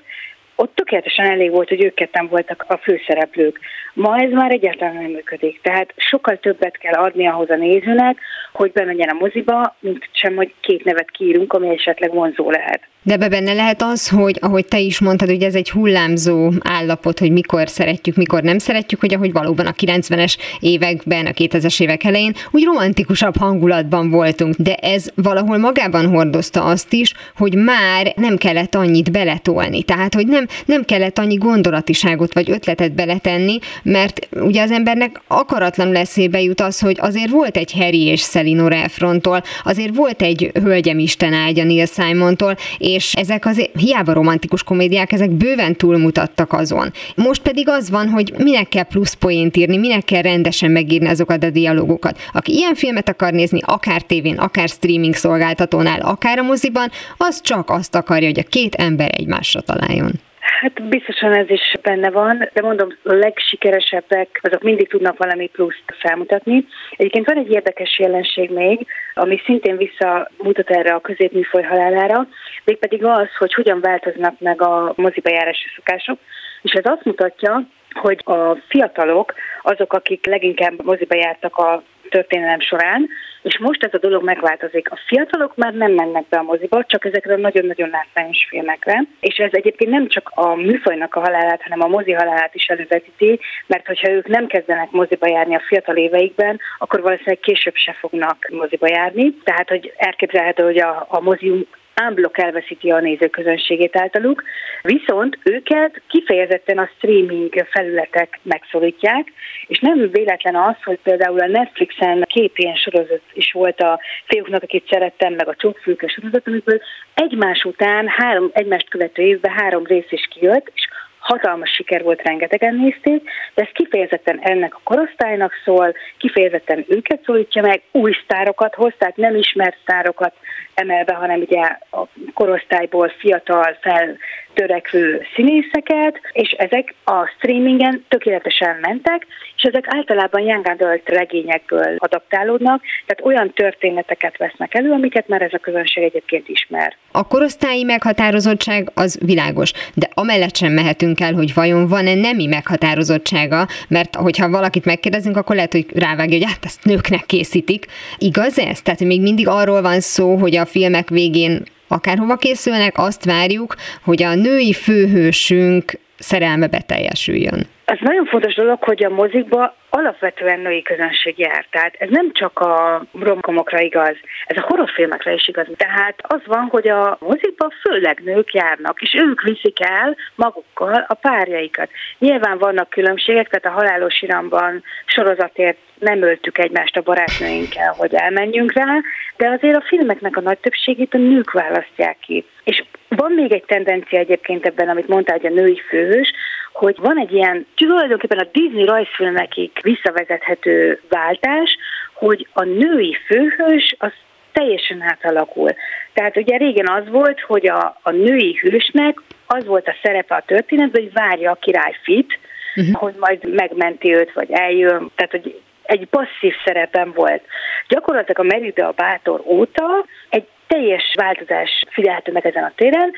ott 0.56 0.74
tökéletesen 0.74 1.30
elég 1.30 1.50
volt, 1.50 1.68
hogy 1.68 1.84
ők 1.84 1.94
ketten 1.94 2.28
voltak 2.28 2.64
a 2.68 2.76
főszereplők. 2.76 3.58
Ma 3.96 4.16
ez 4.18 4.30
már 4.30 4.50
egyáltalán 4.50 4.94
nem 4.94 5.10
működik. 5.10 5.60
Tehát 5.62 5.92
sokkal 5.96 6.36
többet 6.36 6.76
kell 6.76 6.92
adni 6.92 7.26
ahhoz 7.26 7.50
a 7.50 7.56
nézőnek, 7.56 8.18
hogy 8.52 8.72
bemenjen 8.72 9.08
a 9.08 9.18
moziba, 9.18 9.76
mint 9.80 10.08
sem, 10.12 10.36
hogy 10.36 10.54
két 10.60 10.84
nevet 10.84 11.10
kiírunk, 11.10 11.52
ami 11.52 11.68
esetleg 11.68 12.12
vonzó 12.12 12.50
lehet. 12.50 12.80
De 13.06 13.12
ebbe 13.12 13.28
benne 13.28 13.52
lehet 13.52 13.82
az, 13.82 14.08
hogy 14.08 14.38
ahogy 14.40 14.66
te 14.66 14.78
is 14.78 15.00
mondtad, 15.00 15.28
hogy 15.28 15.42
ez 15.42 15.54
egy 15.54 15.70
hullámzó 15.70 16.52
állapot, 16.62 17.18
hogy 17.18 17.32
mikor 17.32 17.68
szeretjük, 17.68 18.16
mikor 18.16 18.42
nem 18.42 18.58
szeretjük, 18.58 19.00
hogy 19.00 19.14
ahogy 19.14 19.32
valóban 19.32 19.66
a 19.66 19.72
90-es 19.72 20.36
években, 20.60 21.26
a 21.26 21.30
2000-es 21.30 21.82
évek 21.82 22.04
elején 22.04 22.32
úgy 22.50 22.64
romantikusabb 22.64 23.36
hangulatban 23.36 24.10
voltunk, 24.10 24.54
de 24.54 24.74
ez 24.74 25.06
valahol 25.14 25.58
magában 25.58 26.06
hordozta 26.06 26.64
azt 26.64 26.92
is, 26.92 27.14
hogy 27.36 27.54
már 27.54 28.12
nem 28.16 28.36
kellett 28.36 28.74
annyit 28.74 29.12
beletolni. 29.12 29.82
Tehát, 29.82 30.14
hogy 30.14 30.26
nem, 30.26 30.46
nem 30.64 30.82
kellett 30.84 31.18
annyi 31.18 31.36
gondolatiságot 31.36 32.34
vagy 32.34 32.50
ötletet 32.50 32.94
beletenni, 32.94 33.58
mert 33.86 34.28
ugye 34.32 34.62
az 34.62 34.70
embernek 34.70 35.20
akaratlanul 35.26 35.96
eszébe 35.96 36.40
jut 36.40 36.60
az, 36.60 36.80
hogy 36.80 36.96
azért 37.00 37.30
volt 37.30 37.56
egy 37.56 37.72
Harry 37.72 38.02
és 38.02 38.20
Szelinor 38.20 38.72
Efrontól, 38.72 39.42
azért 39.64 39.96
volt 39.96 40.22
egy 40.22 40.50
Hölgyem 40.54 40.98
Isten 40.98 41.32
ágya 41.32 41.64
Neil 41.64 41.86
Simontól, 41.86 42.56
és 42.78 43.14
ezek 43.14 43.46
az 43.46 43.68
hiába 43.78 44.12
romantikus 44.12 44.62
komédiák, 44.62 45.12
ezek 45.12 45.30
bőven 45.30 45.76
túlmutattak 45.76 46.52
azon. 46.52 46.92
Most 47.14 47.42
pedig 47.42 47.68
az 47.68 47.90
van, 47.90 48.08
hogy 48.08 48.34
minek 48.38 48.68
kell 48.68 48.82
plusz 48.82 49.14
poént 49.14 49.56
írni, 49.56 49.76
minek 49.76 50.04
kell 50.04 50.22
rendesen 50.22 50.70
megírni 50.70 51.08
azokat 51.08 51.44
a 51.44 51.50
dialógokat. 51.50 52.18
Aki 52.32 52.52
ilyen 52.52 52.74
filmet 52.74 53.08
akar 53.08 53.32
nézni, 53.32 53.60
akár 53.64 54.02
tévén, 54.02 54.36
akár 54.36 54.68
streaming 54.68 55.14
szolgáltatónál, 55.14 56.00
akár 56.00 56.38
a 56.38 56.42
moziban, 56.42 56.90
az 57.16 57.40
csak 57.42 57.70
azt 57.70 57.94
akarja, 57.94 58.28
hogy 58.28 58.38
a 58.38 58.48
két 58.48 58.74
ember 58.74 59.10
egymásra 59.12 59.60
találjon. 59.60 60.12
Hát 60.60 60.88
biztosan 60.88 61.36
ez 61.36 61.50
is 61.50 61.72
benne 61.82 62.10
van, 62.10 62.48
de 62.52 62.62
mondom, 62.62 62.88
a 63.04 63.12
legsikeresebbek 63.12 64.40
azok 64.42 64.62
mindig 64.62 64.88
tudnak 64.88 65.18
valami 65.18 65.46
pluszt 65.46 65.84
felmutatni. 65.98 66.66
Egyébként 66.90 67.26
van 67.26 67.38
egy 67.38 67.50
érdekes 67.50 67.98
jelenség 67.98 68.50
még, 68.50 68.86
ami 69.14 69.40
szintén 69.44 69.76
visszamutat 69.76 70.70
erre 70.70 70.94
a 70.94 71.00
középműfoly 71.00 71.62
halálára, 71.62 72.26
mégpedig 72.64 73.04
az, 73.04 73.28
hogy 73.38 73.54
hogyan 73.54 73.80
változnak 73.80 74.40
meg 74.40 74.62
a 74.62 74.92
moziba 74.96 75.30
járási 75.30 75.68
szokások, 75.76 76.18
és 76.62 76.72
ez 76.72 76.84
azt 76.84 77.04
mutatja, 77.04 77.66
hogy 78.00 78.22
a 78.24 78.56
fiatalok, 78.68 79.34
azok, 79.62 79.92
akik 79.92 80.26
leginkább 80.26 80.84
moziba 80.84 81.16
jártak 81.16 81.56
a 81.56 81.82
történelem 82.10 82.60
során, 82.60 83.08
és 83.42 83.58
most 83.58 83.84
ez 83.84 83.94
a 83.94 83.98
dolog 83.98 84.22
megváltozik. 84.22 84.90
A 84.90 84.98
fiatalok 85.06 85.56
már 85.56 85.72
nem 85.72 85.92
mennek 85.92 86.28
be 86.28 86.36
a 86.36 86.42
moziba, 86.42 86.84
csak 86.84 87.04
ezekre 87.04 87.34
a 87.34 87.38
nagyon-nagyon 87.38 87.88
látványos 87.88 88.46
filmekre, 88.48 89.02
és 89.20 89.36
ez 89.36 89.50
egyébként 89.52 89.90
nem 89.90 90.08
csak 90.08 90.30
a 90.34 90.54
műfajnak 90.54 91.14
a 91.14 91.20
halálát, 91.20 91.62
hanem 91.62 91.82
a 91.82 91.88
mozi 91.88 92.12
halálát 92.12 92.54
is 92.54 92.66
elővetíti, 92.66 93.40
mert 93.66 93.86
hogyha 93.86 94.10
ők 94.10 94.26
nem 94.26 94.46
kezdenek 94.46 94.90
moziba 94.90 95.28
járni 95.28 95.54
a 95.54 95.64
fiatal 95.66 95.96
éveikben, 95.96 96.60
akkor 96.78 97.00
valószínűleg 97.00 97.38
később 97.38 97.74
se 97.74 97.92
fognak 97.92 98.48
moziba 98.50 98.88
járni. 98.88 99.34
Tehát, 99.44 99.68
hogy 99.68 99.92
elképzelhető, 99.96 100.62
hogy 100.62 100.78
a, 100.78 101.06
a 101.08 101.20
mozium 101.20 101.66
ámblok 102.00 102.38
elveszíti 102.38 102.90
a 102.90 103.00
nézőközönségét 103.00 103.96
általuk, 103.96 104.42
viszont 104.82 105.38
őket 105.42 106.02
kifejezetten 106.08 106.78
a 106.78 106.90
streaming 106.96 107.66
felületek 107.70 108.38
megszólítják, 108.42 109.32
és 109.66 109.78
nem 109.78 110.10
véletlen 110.10 110.56
az, 110.56 110.76
hogy 110.84 110.98
például 111.02 111.40
a 111.40 111.46
Netflixen 111.46 112.22
két 112.26 112.52
ilyen 112.58 112.74
sorozat 112.74 113.20
is 113.32 113.52
volt 113.52 113.80
a 113.80 114.00
fiúknak, 114.26 114.62
akit 114.62 114.88
szerettem, 114.90 115.32
meg 115.32 115.48
a 115.48 115.54
csókfülke 115.54 116.08
sorozat, 116.08 116.46
amikor 116.46 116.80
egymás 117.14 117.64
után, 117.64 118.08
három, 118.08 118.50
egymást 118.52 118.88
követő 118.88 119.22
évben 119.22 119.52
három 119.52 119.84
rész 119.84 120.10
is 120.10 120.28
kijött, 120.30 120.70
és 120.74 120.88
hatalmas 121.26 121.70
siker 121.70 122.02
volt, 122.02 122.22
rengetegen 122.22 122.74
nézték, 122.74 123.30
de 123.54 123.62
ez 123.62 123.68
kifejezetten 123.72 124.38
ennek 124.42 124.74
a 124.74 124.80
korosztálynak 124.84 125.52
szól, 125.64 125.94
kifejezetten 126.18 126.84
őket 126.88 127.22
szólítja 127.24 127.62
meg, 127.62 127.82
új 127.92 128.12
sztárokat 128.24 128.74
hoz, 128.74 128.92
tehát 128.98 129.16
nem 129.16 129.36
ismert 129.36 129.76
sztárokat 129.82 130.34
emelve, 130.74 131.14
hanem 131.14 131.40
ugye 131.40 131.60
a 131.90 132.06
korosztályból 132.34 133.08
fiatal, 133.18 133.76
fel 133.80 134.16
törekvő 134.56 135.22
színészeket, 135.34 136.20
és 136.32 136.50
ezek 136.50 136.94
a 137.04 137.26
streamingen 137.36 138.04
tökéletesen 138.08 138.76
mentek, 138.80 139.26
és 139.56 139.62
ezek 139.62 139.84
általában 139.88 140.40
young 140.40 140.68
adult 140.68 141.08
regényekből 141.08 141.94
adaptálódnak, 141.98 142.82
tehát 143.06 143.24
olyan 143.32 143.52
történeteket 143.54 144.36
vesznek 144.36 144.74
elő, 144.74 144.90
amiket 144.90 145.28
már 145.28 145.42
ez 145.42 145.52
a 145.52 145.58
közönség 145.58 146.02
egyébként 146.02 146.48
ismer. 146.48 146.96
A 147.12 147.26
korosztályi 147.26 147.82
meghatározottság 147.82 148.90
az 148.94 149.18
világos, 149.24 149.72
de 149.94 150.08
amellett 150.14 150.56
sem 150.56 150.72
mehetünk 150.72 151.20
el, 151.20 151.32
hogy 151.32 151.54
vajon 151.54 151.88
van-e 151.88 152.14
nemi 152.14 152.46
meghatározottsága, 152.46 153.66
mert 153.88 154.14
hogyha 154.14 154.50
valakit 154.50 154.84
megkérdezünk, 154.84 155.36
akkor 155.36 155.54
lehet, 155.54 155.72
hogy 155.72 155.86
rávágja, 155.94 156.38
hogy 156.38 156.46
hát 156.46 156.64
ezt 156.64 156.84
nőknek 156.84 157.24
készítik. 157.26 157.86
Igaz 158.18 158.58
ez? 158.58 158.82
Tehát 158.82 159.00
még 159.00 159.20
mindig 159.20 159.48
arról 159.48 159.82
van 159.82 160.00
szó, 160.00 160.36
hogy 160.36 160.56
a 160.56 160.66
filmek 160.66 161.08
végén 161.08 161.62
akárhova 161.88 162.36
készülnek, 162.36 162.98
azt 162.98 163.24
várjuk, 163.24 163.74
hogy 164.02 164.22
a 164.22 164.34
női 164.34 164.72
főhősünk 164.72 165.98
szerelme 166.18 166.66
beteljesüljön. 166.66 167.66
Ez 167.86 167.98
nagyon 168.00 168.26
fontos 168.26 168.54
dolog, 168.54 168.82
hogy 168.82 169.04
a 169.04 169.08
mozikba 169.08 169.76
alapvetően 169.90 170.60
női 170.60 170.82
közönség 170.82 171.38
jár. 171.38 171.66
Tehát 171.70 171.94
ez 171.98 172.08
nem 172.10 172.32
csak 172.32 172.58
a 172.58 173.04
romkomokra 173.12 173.80
igaz, 173.80 174.16
ez 174.46 174.56
a 174.56 174.64
horrorfilmekre 174.68 175.32
is 175.32 175.48
igaz. 175.48 175.66
Tehát 175.76 176.14
az 176.22 176.40
van, 176.46 176.68
hogy 176.70 176.88
a 176.88 177.18
mozikban 177.20 177.72
főleg 177.82 178.20
nők 178.24 178.54
járnak, 178.54 179.00
és 179.00 179.14
ők 179.14 179.42
viszik 179.42 179.80
el 179.80 180.16
magukkal 180.34 181.04
a 181.08 181.14
párjaikat. 181.14 181.90
Nyilván 182.18 182.58
vannak 182.58 182.90
különbségek, 182.90 183.48
tehát 183.48 183.78
a 183.78 183.80
halálos 183.80 184.22
iramban 184.22 184.82
sorozatért 185.04 185.78
nem 185.98 186.22
öltük 186.22 186.58
egymást 186.58 186.96
a 186.96 187.02
barátnőinkkel, 187.02 187.94
hogy 187.96 188.14
elmenjünk 188.14 188.72
rá, 188.72 189.00
de 189.36 189.48
azért 189.48 189.76
a 189.76 189.86
filmeknek 189.86 190.36
a 190.36 190.40
nagy 190.40 190.58
többségét 190.58 191.14
a 191.14 191.18
nők 191.18 191.52
választják 191.52 192.18
ki. 192.18 192.44
És 192.64 192.84
van 193.08 193.32
még 193.32 193.52
egy 193.52 193.64
tendencia 193.66 194.18
egyébként 194.18 194.66
ebben, 194.66 194.88
amit 194.88 195.08
mondtál, 195.08 195.38
hogy 195.40 195.52
a 195.52 195.54
női 195.54 195.80
főhős, 195.88 196.32
hogy 196.76 196.96
van 197.00 197.18
egy 197.18 197.32
ilyen 197.32 197.66
tulajdonképpen 197.76 198.38
a 198.38 198.48
Disney 198.52 198.84
rajzfilmekig 198.84 199.70
visszavezethető 199.82 201.00
váltás, 201.08 201.76
hogy 202.12 202.48
a 202.52 202.64
női 202.64 203.16
főhős 203.26 203.94
az 203.98 204.12
teljesen 204.52 205.02
átalakul. 205.02 205.70
Tehát 206.12 206.36
ugye 206.36 206.56
régen 206.56 206.88
az 206.88 207.08
volt, 207.08 207.40
hogy 207.40 207.68
a, 207.68 207.98
a 208.02 208.10
női 208.10 208.58
hősnek 208.60 209.22
az 209.46 209.66
volt 209.66 209.88
a 209.88 209.96
szerepe 210.02 210.34
a 210.34 210.42
történetben, 210.46 211.02
hogy 211.02 211.12
várja 211.12 211.50
a 211.50 211.58
király 211.60 211.96
fit, 212.02 212.38
uh-huh. 212.76 212.94
hogy 212.94 213.14
majd 213.18 213.54
megmenti 213.54 214.14
őt, 214.14 214.32
vagy 214.32 214.50
eljön. 214.50 215.10
Tehát, 215.14 215.30
hogy 215.30 215.60
egy 215.82 216.06
passzív 216.10 216.54
szerepem 216.64 217.12
volt. 217.14 217.42
Gyakorlatilag 217.88 218.38
a 218.38 218.56
Merida 218.56 218.92
Bátor 218.96 219.42
óta 219.44 220.04
egy 220.28 220.46
teljes 220.66 221.14
változás 221.14 221.84
figyelhető 221.90 222.32
meg 222.32 222.46
ezen 222.46 222.64
a 222.64 222.72
téren. 222.76 223.12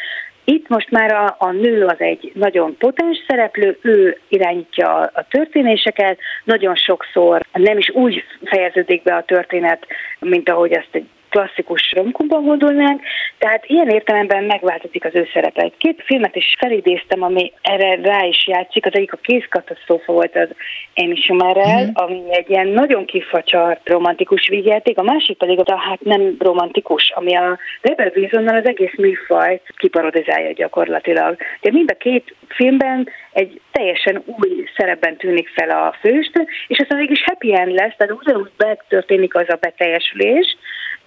Itt 0.50 0.68
most 0.68 0.90
már 0.90 1.12
a, 1.12 1.36
a 1.38 1.50
nő 1.50 1.84
az 1.84 2.00
egy 2.00 2.32
nagyon 2.34 2.76
potens 2.76 3.24
szereplő, 3.26 3.78
ő 3.82 4.18
irányítja 4.28 4.94
a, 4.94 5.10
a 5.14 5.26
történéseket, 5.28 6.18
nagyon 6.44 6.74
sokszor 6.74 7.46
nem 7.52 7.78
is 7.78 7.90
úgy 7.90 8.24
fejeződik 8.44 9.02
be 9.02 9.14
a 9.14 9.24
történet, 9.24 9.86
mint 10.20 10.48
ahogy 10.48 10.72
azt 10.72 10.88
egy 10.90 11.06
klasszikus 11.28 11.92
romkumban 11.92 12.44
gondolnánk, 12.44 13.02
tehát 13.38 13.64
ilyen 13.66 13.88
értelemben 13.88 14.44
megváltozik 14.44 15.04
az 15.04 15.14
ő 15.14 15.28
szerepe. 15.32 15.62
Egy 15.62 15.76
két 15.78 16.02
filmet 16.04 16.36
is 16.36 16.56
felidéztem, 16.58 17.22
ami 17.22 17.52
erre 17.62 17.94
rá 18.02 18.24
is 18.24 18.46
játszik, 18.46 18.86
az 18.86 18.94
egyik 18.94 19.12
a 19.12 19.16
kézkatasztrófa 19.22 20.12
volt 20.12 20.36
az 20.36 20.48
Amy 20.94 21.16
Schumerrel, 21.16 21.84
mm. 21.84 21.90
ami 21.92 22.22
egy 22.30 22.50
ilyen 22.50 22.68
nagyon 22.68 23.04
kifacsart 23.04 23.88
romantikus 23.88 24.48
vígjáték, 24.48 24.98
a 24.98 25.02
másik 25.02 25.36
pedig 25.36 25.58
a 25.58 25.76
hát 25.76 26.00
nem 26.00 26.36
romantikus, 26.38 27.10
ami 27.14 27.36
a 27.36 27.58
Rebel 27.80 28.12
Wilsonnal 28.14 28.56
az 28.56 28.66
egész 28.66 28.96
műfajt 28.96 29.62
kiparodizálja 29.76 30.52
gyakorlatilag. 30.52 31.36
De 31.60 31.70
mind 31.72 31.90
a 31.90 31.96
két 31.96 32.34
filmben 32.48 33.08
egy 33.32 33.60
teljesen 33.70 34.22
új 34.24 34.64
szerepben 34.76 35.16
tűnik 35.16 35.48
fel 35.48 35.70
a 35.70 35.94
főst, 36.00 36.32
és 36.66 36.78
aztán 36.78 36.98
mégis 36.98 37.22
happy 37.24 37.54
end 37.54 37.72
lesz, 37.72 37.94
tehát 37.96 38.16
ugyanúgy 38.20 38.50
betörténik 38.56 39.34
az 39.34 39.48
a 39.48 39.58
beteljesülés, 39.60 40.56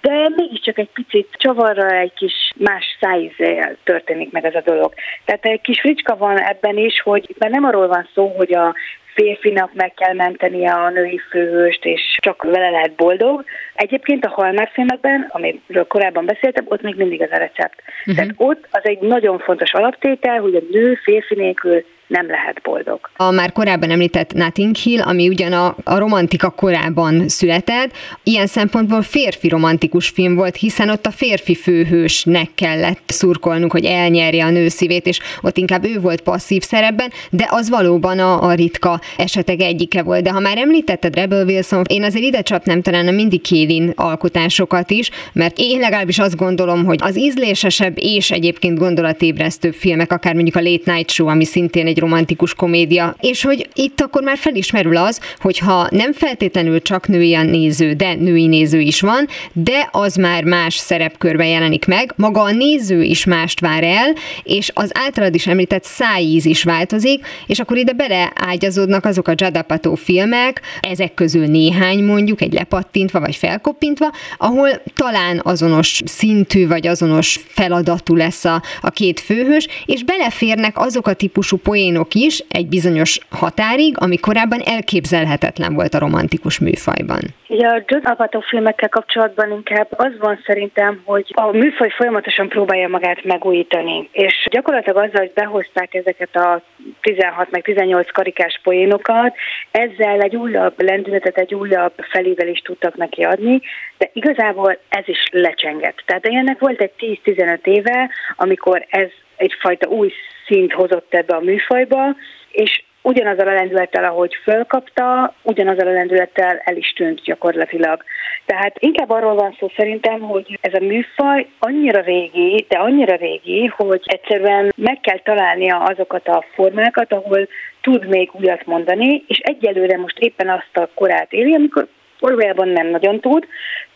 de 0.01 0.29
mégiscsak 0.35 0.77
egy 0.77 0.89
picit 0.93 1.27
csavarra 1.31 1.89
egy 1.89 2.13
kis 2.13 2.33
más 2.57 2.97
szájízzel 2.99 3.77
történik 3.83 4.31
meg 4.31 4.45
ez 4.45 4.55
a 4.55 4.61
dolog. 4.65 4.93
Tehát 5.25 5.45
egy 5.45 5.61
kis 5.61 5.79
fricska 5.79 6.17
van 6.17 6.39
ebben 6.39 6.77
is, 6.77 7.01
hogy 7.01 7.35
már 7.39 7.49
nem 7.49 7.63
arról 7.63 7.87
van 7.87 8.09
szó, 8.13 8.27
hogy 8.37 8.53
a 8.53 8.75
férfinak 9.13 9.73
meg 9.73 9.93
kell 9.93 10.13
mentenie 10.13 10.71
a 10.71 10.89
női 10.89 11.21
főhőst, 11.29 11.85
és 11.85 12.17
csak 12.21 12.43
vele 12.43 12.69
lehet 12.69 12.95
boldog. 12.95 13.43
Egyébként 13.73 14.25
a 14.25 14.29
Hallmark 14.29 14.71
filmekben, 14.71 15.27
amiről 15.31 15.87
korábban 15.87 16.25
beszéltem, 16.25 16.65
ott 16.67 16.81
még 16.81 16.95
mindig 16.95 17.21
ez 17.21 17.31
a 17.31 17.37
recept. 17.37 17.81
Uh-huh. 17.99 18.15
Tehát 18.15 18.33
ott 18.37 18.67
az 18.71 18.81
egy 18.83 18.99
nagyon 18.99 19.39
fontos 19.39 19.73
alaptétel, 19.73 20.39
hogy 20.39 20.55
a 20.55 20.61
nő 20.71 20.95
férfi 21.03 21.35
nélkül 21.35 21.85
nem 22.11 22.27
lehet 22.27 22.61
boldog. 22.63 22.99
A 23.15 23.31
már 23.31 23.51
korábban 23.51 23.91
említett 23.91 24.33
Nothing 24.33 24.75
Hill, 24.75 25.01
ami 25.01 25.27
ugyan 25.27 25.53
a, 25.53 25.75
a 25.83 25.97
romantika 25.97 26.49
korában 26.49 27.27
született, 27.27 27.91
ilyen 28.23 28.47
szempontból 28.47 29.01
férfi 29.01 29.47
romantikus 29.47 30.09
film 30.09 30.35
volt, 30.35 30.55
hiszen 30.55 30.89
ott 30.89 31.05
a 31.05 31.11
férfi 31.11 31.55
főhősnek 31.55 32.49
kellett 32.55 33.03
szurkolnunk, 33.05 33.71
hogy 33.71 33.85
elnyerje 33.85 34.45
a 34.45 34.49
nő 34.49 34.67
szívét, 34.67 35.05
és 35.05 35.19
ott 35.41 35.57
inkább 35.57 35.85
ő 35.85 35.99
volt 35.99 36.21
passzív 36.21 36.61
szerepben, 36.61 37.11
de 37.29 37.47
az 37.49 37.69
valóban 37.69 38.19
a, 38.19 38.43
a 38.43 38.53
ritka 38.53 38.99
esetek 39.17 39.61
egyike 39.61 40.03
volt. 40.03 40.23
De 40.23 40.31
ha 40.31 40.39
már 40.39 40.57
említetted 40.57 41.15
Rebel 41.15 41.45
Wilson, 41.45 41.83
én 41.89 42.03
azért 42.03 42.25
ide 42.25 42.41
csapnám 42.41 42.81
talán 42.81 43.07
a 43.07 43.11
mindig 43.11 43.41
Kélin 43.41 43.93
alkotásokat 43.95 44.91
is, 44.91 45.09
mert 45.33 45.55
én 45.57 45.79
legalábbis 45.79 46.19
azt 46.19 46.35
gondolom, 46.35 46.85
hogy 46.85 46.99
az 47.01 47.17
ízlésesebb 47.17 47.93
és 47.95 48.31
egyébként 48.31 48.77
gondolatébresztőbb 48.77 49.73
filmek, 49.73 50.11
akár 50.11 50.33
mondjuk 50.33 50.55
a 50.55 50.61
Late 50.61 50.93
Night 50.93 51.09
Show, 51.09 51.27
ami 51.27 51.45
szintén 51.45 51.87
egy 51.87 51.99
romantikus 52.01 52.53
komédia, 52.53 53.15
és 53.19 53.43
hogy 53.43 53.67
itt 53.73 54.01
akkor 54.01 54.23
már 54.23 54.37
felismerül 54.37 54.97
az, 54.97 55.19
hogy 55.37 55.57
ha 55.57 55.87
nem 55.89 56.13
feltétlenül 56.13 56.81
csak 56.81 57.07
női 57.07 57.35
a 57.35 57.43
néző, 57.43 57.93
de 57.93 58.13
női 58.13 58.47
néző 58.47 58.79
is 58.79 59.01
van, 59.01 59.27
de 59.53 59.89
az 59.91 60.15
már 60.15 60.43
más 60.43 60.75
szerepkörben 60.75 61.47
jelenik 61.47 61.85
meg, 61.85 62.13
maga 62.15 62.41
a 62.41 62.51
néző 62.51 63.03
is 63.03 63.25
mást 63.25 63.59
vár 63.59 63.83
el, 63.83 64.13
és 64.43 64.71
az 64.73 64.91
általad 64.93 65.35
is 65.35 65.47
említett 65.47 65.83
szájíz 65.83 66.45
is 66.45 66.63
változik, 66.63 67.25
és 67.47 67.59
akkor 67.59 67.77
ide 67.77 67.93
beleágyazódnak 67.93 69.05
azok 69.05 69.27
a 69.27 69.33
Jadapato 69.35 69.95
filmek, 69.95 70.61
ezek 70.79 71.13
közül 71.13 71.45
néhány 71.45 72.03
mondjuk, 72.03 72.41
egy 72.41 72.53
lepattintva 72.53 73.19
vagy 73.19 73.35
felkoppintva, 73.35 74.11
ahol 74.37 74.69
talán 74.95 75.39
azonos 75.43 76.01
szintű 76.05 76.67
vagy 76.67 76.87
azonos 76.87 77.39
feladatú 77.47 78.15
lesz 78.15 78.45
a, 78.45 78.61
a 78.81 78.89
két 78.89 79.19
főhős, 79.19 79.67
és 79.85 80.03
beleférnek 80.03 80.77
azok 80.77 81.07
a 81.07 81.13
típusú 81.13 81.57
poénok 81.91 82.13
is 82.13 82.43
egy 82.49 82.67
bizonyos 82.67 83.19
határig, 83.29 83.95
ami 83.99 84.17
korábban 84.17 84.61
elképzelhetetlen 84.65 85.73
volt 85.73 85.93
a 85.93 85.99
romantikus 85.99 86.59
műfajban. 86.59 87.19
Ugye 87.47 87.67
a 87.67 87.83
Judd 87.87 88.41
filmekkel 88.49 88.89
kapcsolatban 88.89 89.51
inkább 89.51 89.87
az 89.91 90.11
van 90.19 90.39
szerintem, 90.45 91.01
hogy 91.05 91.25
a 91.33 91.51
műfaj 91.51 91.89
folyamatosan 91.89 92.47
próbálja 92.49 92.87
magát 92.87 93.23
megújítani, 93.23 94.09
és 94.11 94.47
gyakorlatilag 94.51 94.97
azzal, 94.97 95.21
hogy 95.21 95.31
behozták 95.33 95.93
ezeket 95.93 96.35
a 96.35 96.61
16 97.01 97.51
meg 97.51 97.61
18 97.61 98.11
karikás 98.11 98.59
poénokat, 98.63 99.35
ezzel 99.71 100.19
egy 100.19 100.35
újabb 100.35 100.81
lendületet, 100.81 101.37
egy 101.37 101.53
újabb 101.53 101.93
felévelést 102.11 102.63
tudtak 102.63 102.95
neki 102.95 103.23
adni, 103.23 103.61
de 103.97 104.09
igazából 104.13 104.77
ez 104.89 105.07
is 105.07 105.29
lecsengett. 105.31 106.03
Tehát 106.05 106.25
ennek 106.25 106.59
volt 106.59 106.81
egy 106.81 107.19
10-15 107.25 107.65
éve, 107.65 108.09
amikor 108.35 108.85
ez 108.89 109.09
egyfajta 109.41 109.87
új 109.89 110.11
szint 110.47 110.73
hozott 110.73 111.13
ebbe 111.13 111.35
a 111.35 111.39
műfajba, 111.39 112.15
és 112.51 112.83
ugyanazzal 113.01 113.47
a 113.47 113.53
lendülettel, 113.53 114.03
ahogy 114.03 114.35
fölkapta, 114.43 115.33
ugyanazzal 115.43 115.87
a 115.87 115.91
lendülettel 115.91 116.61
el 116.63 116.75
is 116.75 116.93
tűnt 116.93 117.21
gyakorlatilag. 117.21 118.03
Tehát 118.45 118.75
inkább 118.79 119.09
arról 119.09 119.35
van 119.35 119.55
szó 119.59 119.71
szerintem, 119.75 120.19
hogy 120.19 120.57
ez 120.61 120.73
a 120.73 120.83
műfaj 120.83 121.47
annyira 121.59 122.01
régi, 122.01 122.65
de 122.69 122.77
annyira 122.77 123.15
régi, 123.15 123.65
hogy 123.65 124.01
egyszerűen 124.03 124.73
meg 124.75 124.99
kell 124.99 125.19
találnia 125.19 125.77
azokat 125.77 126.27
a 126.27 126.45
formákat, 126.53 127.13
ahol 127.13 127.47
tud 127.81 128.07
még 128.07 128.29
újat 128.33 128.65
mondani, 128.65 129.23
és 129.27 129.37
egyelőre 129.37 129.97
most 129.97 130.19
éppen 130.19 130.49
azt 130.49 130.77
a 130.77 130.89
korát 130.93 131.33
éli, 131.33 131.53
amikor 131.53 131.87
valójában 132.19 132.67
nem 132.67 132.87
nagyon 132.87 133.19
tud, 133.19 133.47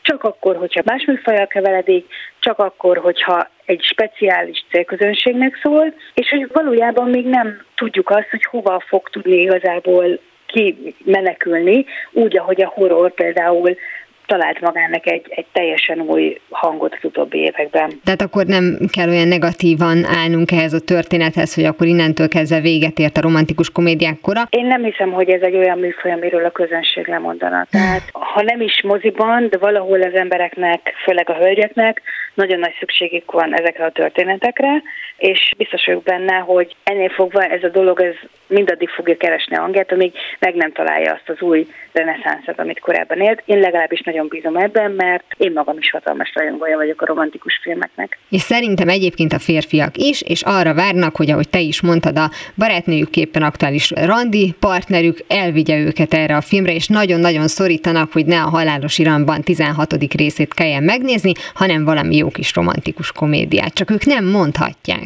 csak 0.05 0.23
akkor, 0.23 0.55
hogyha 0.55 0.81
más 0.85 1.05
műfajjal 1.05 1.47
keveledik, 1.47 2.05
csak 2.39 2.59
akkor, 2.59 2.97
hogyha 2.97 3.49
egy 3.65 3.81
speciális 3.83 4.65
célközönségnek 4.71 5.59
szól, 5.63 5.93
és 6.13 6.29
hogy 6.29 6.49
valójában 6.53 7.09
még 7.09 7.25
nem 7.25 7.65
tudjuk 7.75 8.09
azt, 8.09 8.29
hogy 8.29 8.43
hova 8.43 8.83
fog 8.87 9.09
tudni 9.09 9.41
igazából 9.41 10.19
ki 10.45 10.95
menekülni, 11.05 11.85
úgy, 12.11 12.37
ahogy 12.37 12.61
a 12.61 12.71
horror 12.75 13.13
például 13.13 13.75
talált 14.25 14.61
magának 14.61 15.07
egy, 15.07 15.25
egy 15.29 15.45
teljesen 15.51 15.99
új 15.99 16.41
hangot 16.49 16.93
az 16.93 17.03
utóbbi 17.03 17.37
években. 17.37 17.89
Tehát 18.03 18.21
akkor 18.21 18.45
nem 18.45 18.77
kell 18.91 19.09
olyan 19.09 19.27
negatívan 19.27 20.05
állnunk 20.05 20.51
ehhez 20.51 20.73
a 20.73 20.79
történethez, 20.79 21.55
hogy 21.55 21.63
akkor 21.63 21.87
innentől 21.87 22.27
kezdve 22.27 22.59
véget 22.59 22.99
ért 22.99 23.17
a 23.17 23.21
romantikus 23.21 23.69
komédiák 23.69 24.19
kora? 24.21 24.41
Én 24.49 24.65
nem 24.65 24.83
hiszem, 24.83 25.11
hogy 25.11 25.29
ez 25.29 25.41
egy 25.41 25.55
olyan 25.55 25.79
műfaj, 25.79 26.11
amiről 26.11 26.45
a 26.45 26.51
közönség 26.51 27.07
lemondana. 27.07 27.65
Tehát 27.71 28.09
ha 28.11 28.41
nem 28.41 28.61
is 28.61 28.81
moziban, 28.83 29.47
de 29.49 29.57
valahol 29.57 30.01
az 30.01 30.13
embereknek, 30.13 30.93
főleg 31.03 31.29
a 31.29 31.33
hölgyeknek 31.33 32.01
nagyon 32.33 32.59
nagy 32.59 32.75
szükségük 32.79 33.31
van 33.31 33.57
ezekre 33.59 33.85
a 33.85 33.91
történetekre, 33.91 34.81
és 35.17 35.51
biztos 35.57 35.85
vagyok 35.85 36.03
benne, 36.03 36.35
hogy 36.35 36.75
ennél 36.83 37.09
fogva 37.09 37.41
ez 37.43 37.63
a 37.63 37.69
dolog 37.69 38.01
ez 38.01 38.13
mindaddig 38.47 38.89
fogja 38.89 39.17
keresni 39.17 39.55
a 39.55 39.61
hangját, 39.61 39.91
amíg 39.91 40.13
meg 40.39 40.55
nem 40.55 40.71
találja 40.71 41.11
azt 41.13 41.29
az 41.29 41.41
új 41.41 41.67
reneszánszat, 41.91 42.59
amit 42.59 42.79
korábban 42.79 43.21
élt. 43.21 43.41
Én 43.45 43.59
legalábbis 43.59 44.01
nagyon 44.01 44.14
bízom 44.23 44.55
ebben, 44.55 44.91
mert 44.91 45.25
én 45.37 45.51
magam 45.51 45.77
is 45.77 45.91
hatalmas 45.91 46.31
rajongója 46.33 46.77
vagyok 46.77 47.01
a 47.01 47.05
romantikus 47.05 47.59
filmeknek. 47.61 48.17
És 48.29 48.41
szerintem 48.41 48.89
egyébként 48.89 49.33
a 49.33 49.39
férfiak 49.39 49.97
is, 49.97 50.21
és 50.21 50.41
arra 50.41 50.73
várnak, 50.73 51.15
hogy 51.15 51.31
ahogy 51.31 51.49
te 51.49 51.59
is 51.59 51.81
mondtad, 51.81 52.17
a 52.17 52.29
barátnőjük 52.55 53.15
éppen 53.15 53.43
aktuális 53.43 53.91
randi 53.91 54.55
partnerük 54.59 55.17
elvigye 55.27 55.77
őket 55.77 56.13
erre 56.13 56.35
a 56.35 56.41
filmre, 56.41 56.73
és 56.73 56.87
nagyon-nagyon 56.87 57.47
szorítanak, 57.47 58.11
hogy 58.11 58.25
ne 58.25 58.41
a 58.41 58.49
halálos 58.49 58.97
iramban 58.97 59.41
16. 59.41 60.13
részét 60.13 60.53
kelljen 60.53 60.83
megnézni, 60.83 61.31
hanem 61.53 61.85
valami 61.85 62.15
jó 62.15 62.29
kis 62.29 62.55
romantikus 62.55 63.11
komédiát. 63.11 63.73
Csak 63.73 63.91
ők 63.91 64.05
nem 64.05 64.25
mondhatják. 64.25 65.03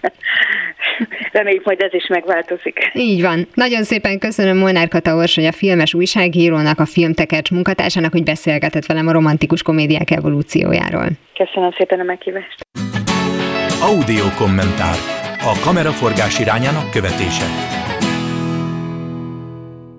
Reméljük, 1.32 1.64
majd 1.64 1.80
ez 1.82 1.94
is 1.94 2.06
megváltozik. 2.06 2.90
Így 2.94 3.22
van. 3.22 3.46
Nagyon 3.54 3.82
szépen 3.82 4.18
köszönöm 4.18 4.56
Molnár 4.56 4.88
Kata 4.88 5.16
Orsoly, 5.16 5.46
a 5.46 5.52
filmes 5.52 5.94
újságírónak, 5.94 6.78
a 6.78 6.86
Filmtekercs 6.86 7.50
munkatársának, 7.50 8.12
hogy 8.12 8.22
beszélgetett 8.22 8.86
velem 8.86 9.06
a 9.06 9.12
romantikus 9.12 9.62
komédiák 9.62 10.10
evolúciójáról. 10.10 11.08
Köszönöm 11.34 11.70
szépen 11.76 12.00
a 12.00 12.04
meghívást. 12.04 12.66
Audio 13.82 14.24
kommentár. 14.38 14.96
A 15.40 15.60
kameraforgás 15.64 16.38
irányának 16.38 16.90
követése. 16.90 17.44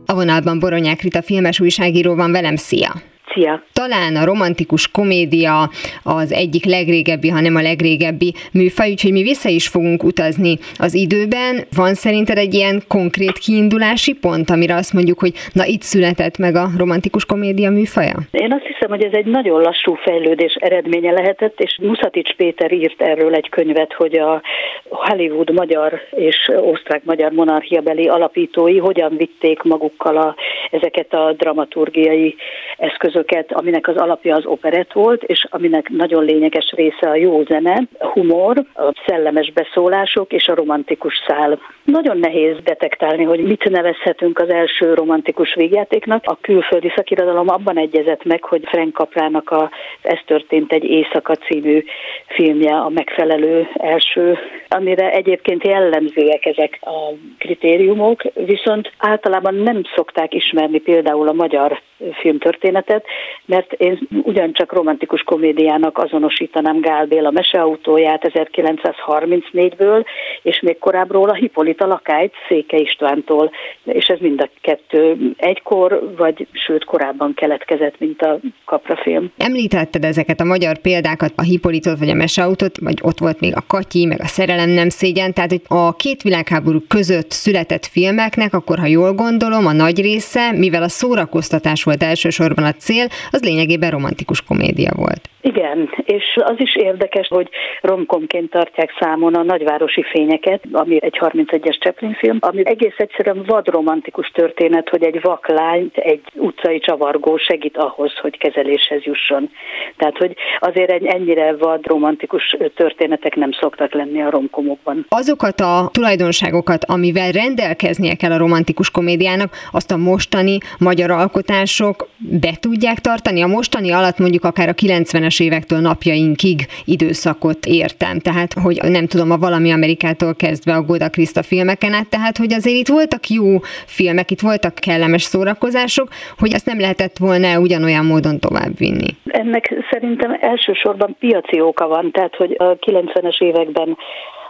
A 0.05 0.13
vonalban 0.13 0.59
Boronyák 0.59 1.01
Rita 1.01 1.21
filmes 1.21 1.59
újságíró 1.59 2.15
van 2.15 2.31
velem, 2.31 2.55
szia! 2.55 2.91
Szia! 3.33 3.63
Talán 3.73 4.15
a 4.15 4.25
romantikus 4.25 4.91
komédia 4.91 5.69
az 6.03 6.31
egyik 6.33 6.65
legrégebbi, 6.65 7.29
hanem 7.29 7.55
a 7.55 7.61
legrégebbi 7.61 8.33
műfaj, 8.53 8.89
úgyhogy 8.89 9.11
mi 9.11 9.21
vissza 9.21 9.49
is 9.49 9.67
fogunk 9.67 10.03
utazni 10.03 10.57
az 10.77 10.93
időben. 10.93 11.65
Van 11.75 11.93
szerinted 11.93 12.37
egy 12.37 12.53
ilyen 12.53 12.81
konkrét 12.87 13.37
kiindulási 13.37 14.13
pont, 14.13 14.49
amire 14.49 14.75
azt 14.75 14.93
mondjuk, 14.93 15.19
hogy 15.19 15.33
na 15.53 15.65
itt 15.65 15.81
született 15.81 16.37
meg 16.37 16.55
a 16.55 16.67
romantikus 16.77 17.25
komédia 17.25 17.69
műfaja? 17.71 18.17
Én 18.31 18.53
azt 18.53 18.65
hiszem, 18.65 18.89
hogy 18.89 19.03
ez 19.03 19.13
egy 19.13 19.25
nagyon 19.25 19.61
lassú 19.61 19.93
fejlődés 19.93 20.53
eredménye 20.59 21.11
lehetett, 21.11 21.59
és 21.59 21.77
Muszatics 21.81 22.33
Péter 22.33 22.71
írt 22.71 23.01
erről 23.01 23.33
egy 23.33 23.49
könyvet, 23.49 23.93
hogy 23.93 24.17
a 24.17 24.41
Hollywood 24.89 25.51
magyar 25.51 26.01
és 26.11 26.51
osztrák-magyar 26.61 27.31
monarchiabeli 27.31 28.07
alapítói 28.07 28.77
hogyan 28.77 29.17
vitték 29.17 29.61
magukkal 29.61 30.17
a, 30.17 30.35
ezeket 30.71 31.13
a 31.13 31.33
dramaturgiai 31.37 32.35
eszközöket 32.77 33.18
műveket, 33.19 33.51
aminek 33.51 33.87
az 33.87 33.95
alapja 33.95 34.35
az 34.35 34.45
operett 34.45 34.91
volt, 34.93 35.23
és 35.23 35.47
aminek 35.49 35.89
nagyon 35.89 36.23
lényeges 36.23 36.71
része 36.75 37.09
a 37.09 37.15
jó 37.15 37.43
zene, 37.43 37.81
a 37.99 38.07
humor, 38.07 38.57
a 38.75 38.93
szellemes 39.05 39.51
beszólások 39.51 40.33
és 40.33 40.47
a 40.47 40.55
romantikus 40.55 41.13
szál. 41.27 41.59
Nagyon 41.83 42.17
nehéz 42.17 42.55
detektálni, 42.63 43.23
hogy 43.23 43.39
mit 43.39 43.69
nevezhetünk 43.69 44.39
az 44.39 44.49
első 44.49 44.93
romantikus 44.93 45.53
végjátéknak. 45.53 46.23
A 46.25 46.37
külföldi 46.41 46.91
szakirodalom 46.95 47.49
abban 47.49 47.77
egyezett 47.77 48.23
meg, 48.23 48.43
hogy 48.43 48.61
Frank 48.65 48.95
Caprának 48.95 49.49
a 49.49 49.69
Ez 50.01 50.19
történt 50.25 50.71
egy 50.71 50.83
éjszaka 50.83 51.35
című 51.35 51.83
filmje 52.27 52.75
a 52.75 52.89
megfelelő 52.89 53.67
első, 53.73 54.37
amire 54.69 55.11
egyébként 55.11 55.63
jellemzőek 55.65 56.45
ezek 56.45 56.79
a 56.81 57.13
kritériumok, 57.37 58.21
viszont 58.33 58.91
általában 58.97 59.55
nem 59.55 59.81
szokták 59.95 60.33
ismerni 60.33 60.79
például 60.79 61.27
a 61.27 61.33
magyar 61.33 61.81
filmtörténetet, 62.13 63.05
mert 63.45 63.73
én 63.73 63.99
ugyancsak 64.23 64.73
romantikus 64.73 65.21
komédiának 65.21 65.97
azonosítanám 65.97 66.79
Gál 66.81 67.05
Béla 67.05 67.31
meseautóját 67.31 68.31
1934-ből, 68.33 70.05
és 70.41 70.59
még 70.59 70.77
korábbról 70.77 71.29
a 71.29 71.33
Hippolyta 71.33 71.85
lakályt 71.85 72.33
Széke 72.47 72.77
Istvántól, 72.77 73.51
és 73.83 74.05
ez 74.05 74.19
mind 74.19 74.41
a 74.41 74.49
kettő 74.61 75.17
egykor, 75.37 76.13
vagy 76.17 76.47
sőt 76.51 76.83
korábban 76.83 77.33
keletkezett, 77.33 77.99
mint 77.99 78.21
a 78.21 78.39
Kapra 78.65 78.95
film. 78.95 79.31
Említetted 79.37 80.03
ezeket 80.03 80.39
a 80.39 80.43
magyar 80.43 80.77
példákat, 80.77 81.33
a 81.35 81.41
Hippolytot 81.41 81.99
vagy 81.99 82.09
a 82.09 82.13
meseautót, 82.13 82.77
vagy 82.77 82.99
ott 83.01 83.17
volt 83.17 83.39
még 83.39 83.55
a 83.55 83.63
Katyi, 83.67 84.05
meg 84.05 84.19
a 84.21 84.27
Szerelem 84.27 84.69
nem 84.69 84.89
szégyen, 84.89 85.33
tehát 85.33 85.49
hogy 85.49 85.61
a 85.67 85.95
két 85.95 86.21
világháború 86.21 86.79
között 86.87 87.31
született 87.31 87.85
filmeknek, 87.85 88.53
akkor 88.53 88.79
ha 88.79 88.85
jól 88.85 89.13
gondolom, 89.13 89.65
a 89.65 89.71
nagy 89.71 90.01
része 90.01 90.51
mivel 90.51 90.83
a 90.83 90.89
szórakoztatás 90.89 91.83
volt 91.83 92.03
elsősorban 92.03 92.65
a 92.65 92.71
cél, 92.71 92.98
az 93.31 93.43
lényegében 93.43 93.91
romantikus 93.91 94.41
komédia 94.41 94.91
volt. 94.95 95.29
Igen, 95.41 95.89
és 96.03 96.23
az 96.35 96.55
is 96.57 96.75
érdekes, 96.75 97.27
hogy 97.27 97.49
romkomként 97.81 98.49
tartják 98.49 98.95
számon 98.99 99.35
a 99.35 99.43
nagyvárosi 99.43 100.03
fényeket, 100.11 100.63
ami 100.71 101.03
egy 101.03 101.17
31-es 101.19 101.79
Chaplin 101.79 102.13
film, 102.13 102.37
ami 102.39 102.61
egész 102.65 102.95
egyszerűen 102.97 103.43
vadromantikus 103.47 104.31
történet, 104.33 104.89
hogy 104.89 105.03
egy 105.03 105.21
vaklányt 105.21 105.97
egy 105.97 106.21
utcai 106.33 106.79
csavargó 106.79 107.37
segít 107.37 107.77
ahhoz, 107.77 108.13
hogy 108.21 108.37
kezeléshez 108.37 109.03
jusson. 109.03 109.49
Tehát, 109.97 110.17
hogy 110.17 110.35
azért 110.59 110.91
egy 110.91 111.05
ennyire 111.05 111.55
vadromantikus 111.55 112.55
történetek 112.75 113.35
nem 113.35 113.51
szoktak 113.51 113.93
lenni 113.93 114.21
a 114.21 114.29
romkomokban. 114.29 115.05
Azokat 115.09 115.59
a 115.59 115.89
tulajdonságokat, 115.91 116.85
amivel 116.85 117.31
rendelkeznie 117.31 118.15
kell 118.15 118.31
a 118.31 118.37
romantikus 118.37 118.91
komédiának, 118.91 119.53
azt 119.71 119.91
a 119.91 119.97
mostani 119.97 120.57
magyar 120.79 121.11
alkotások 121.11 122.07
be 122.17 122.51
tudják 122.59 122.88
tartani? 122.97 123.41
A 123.41 123.47
mostani 123.47 123.91
alatt 123.91 124.17
mondjuk 124.17 124.43
akár 124.43 124.69
a 124.69 124.73
90-es 124.73 125.41
évektől 125.41 125.79
napjainkig 125.79 126.67
időszakot 126.85 127.65
értem. 127.65 128.19
Tehát, 128.19 128.53
hogy 128.53 128.79
nem 128.81 129.05
tudom, 129.07 129.31
a 129.31 129.37
valami 129.37 129.71
Amerikától 129.71 130.35
kezdve 130.35 130.73
a 130.73 130.81
Goda 130.81 131.09
Krista 131.09 131.43
filmeken 131.43 131.93
át, 131.93 132.09
tehát, 132.09 132.37
hogy 132.37 132.53
azért 132.53 132.77
itt 132.77 132.87
voltak 132.87 133.27
jó 133.27 133.59
filmek, 133.85 134.31
itt 134.31 134.39
voltak 134.39 134.73
kellemes 134.75 135.21
szórakozások, 135.21 136.07
hogy 136.37 136.53
ezt 136.53 136.65
nem 136.65 136.79
lehetett 136.79 137.17
volna 137.17 137.59
ugyanolyan 137.59 138.05
módon 138.05 138.39
továbbvinni. 138.39 139.07
Ennek 139.25 139.73
szerintem 139.91 140.37
elsősorban 140.39 141.15
piaci 141.19 141.61
oka 141.61 141.87
van, 141.87 142.11
tehát, 142.11 142.35
hogy 142.35 142.55
a 142.57 142.63
90-es 142.63 143.41
években 143.43 143.97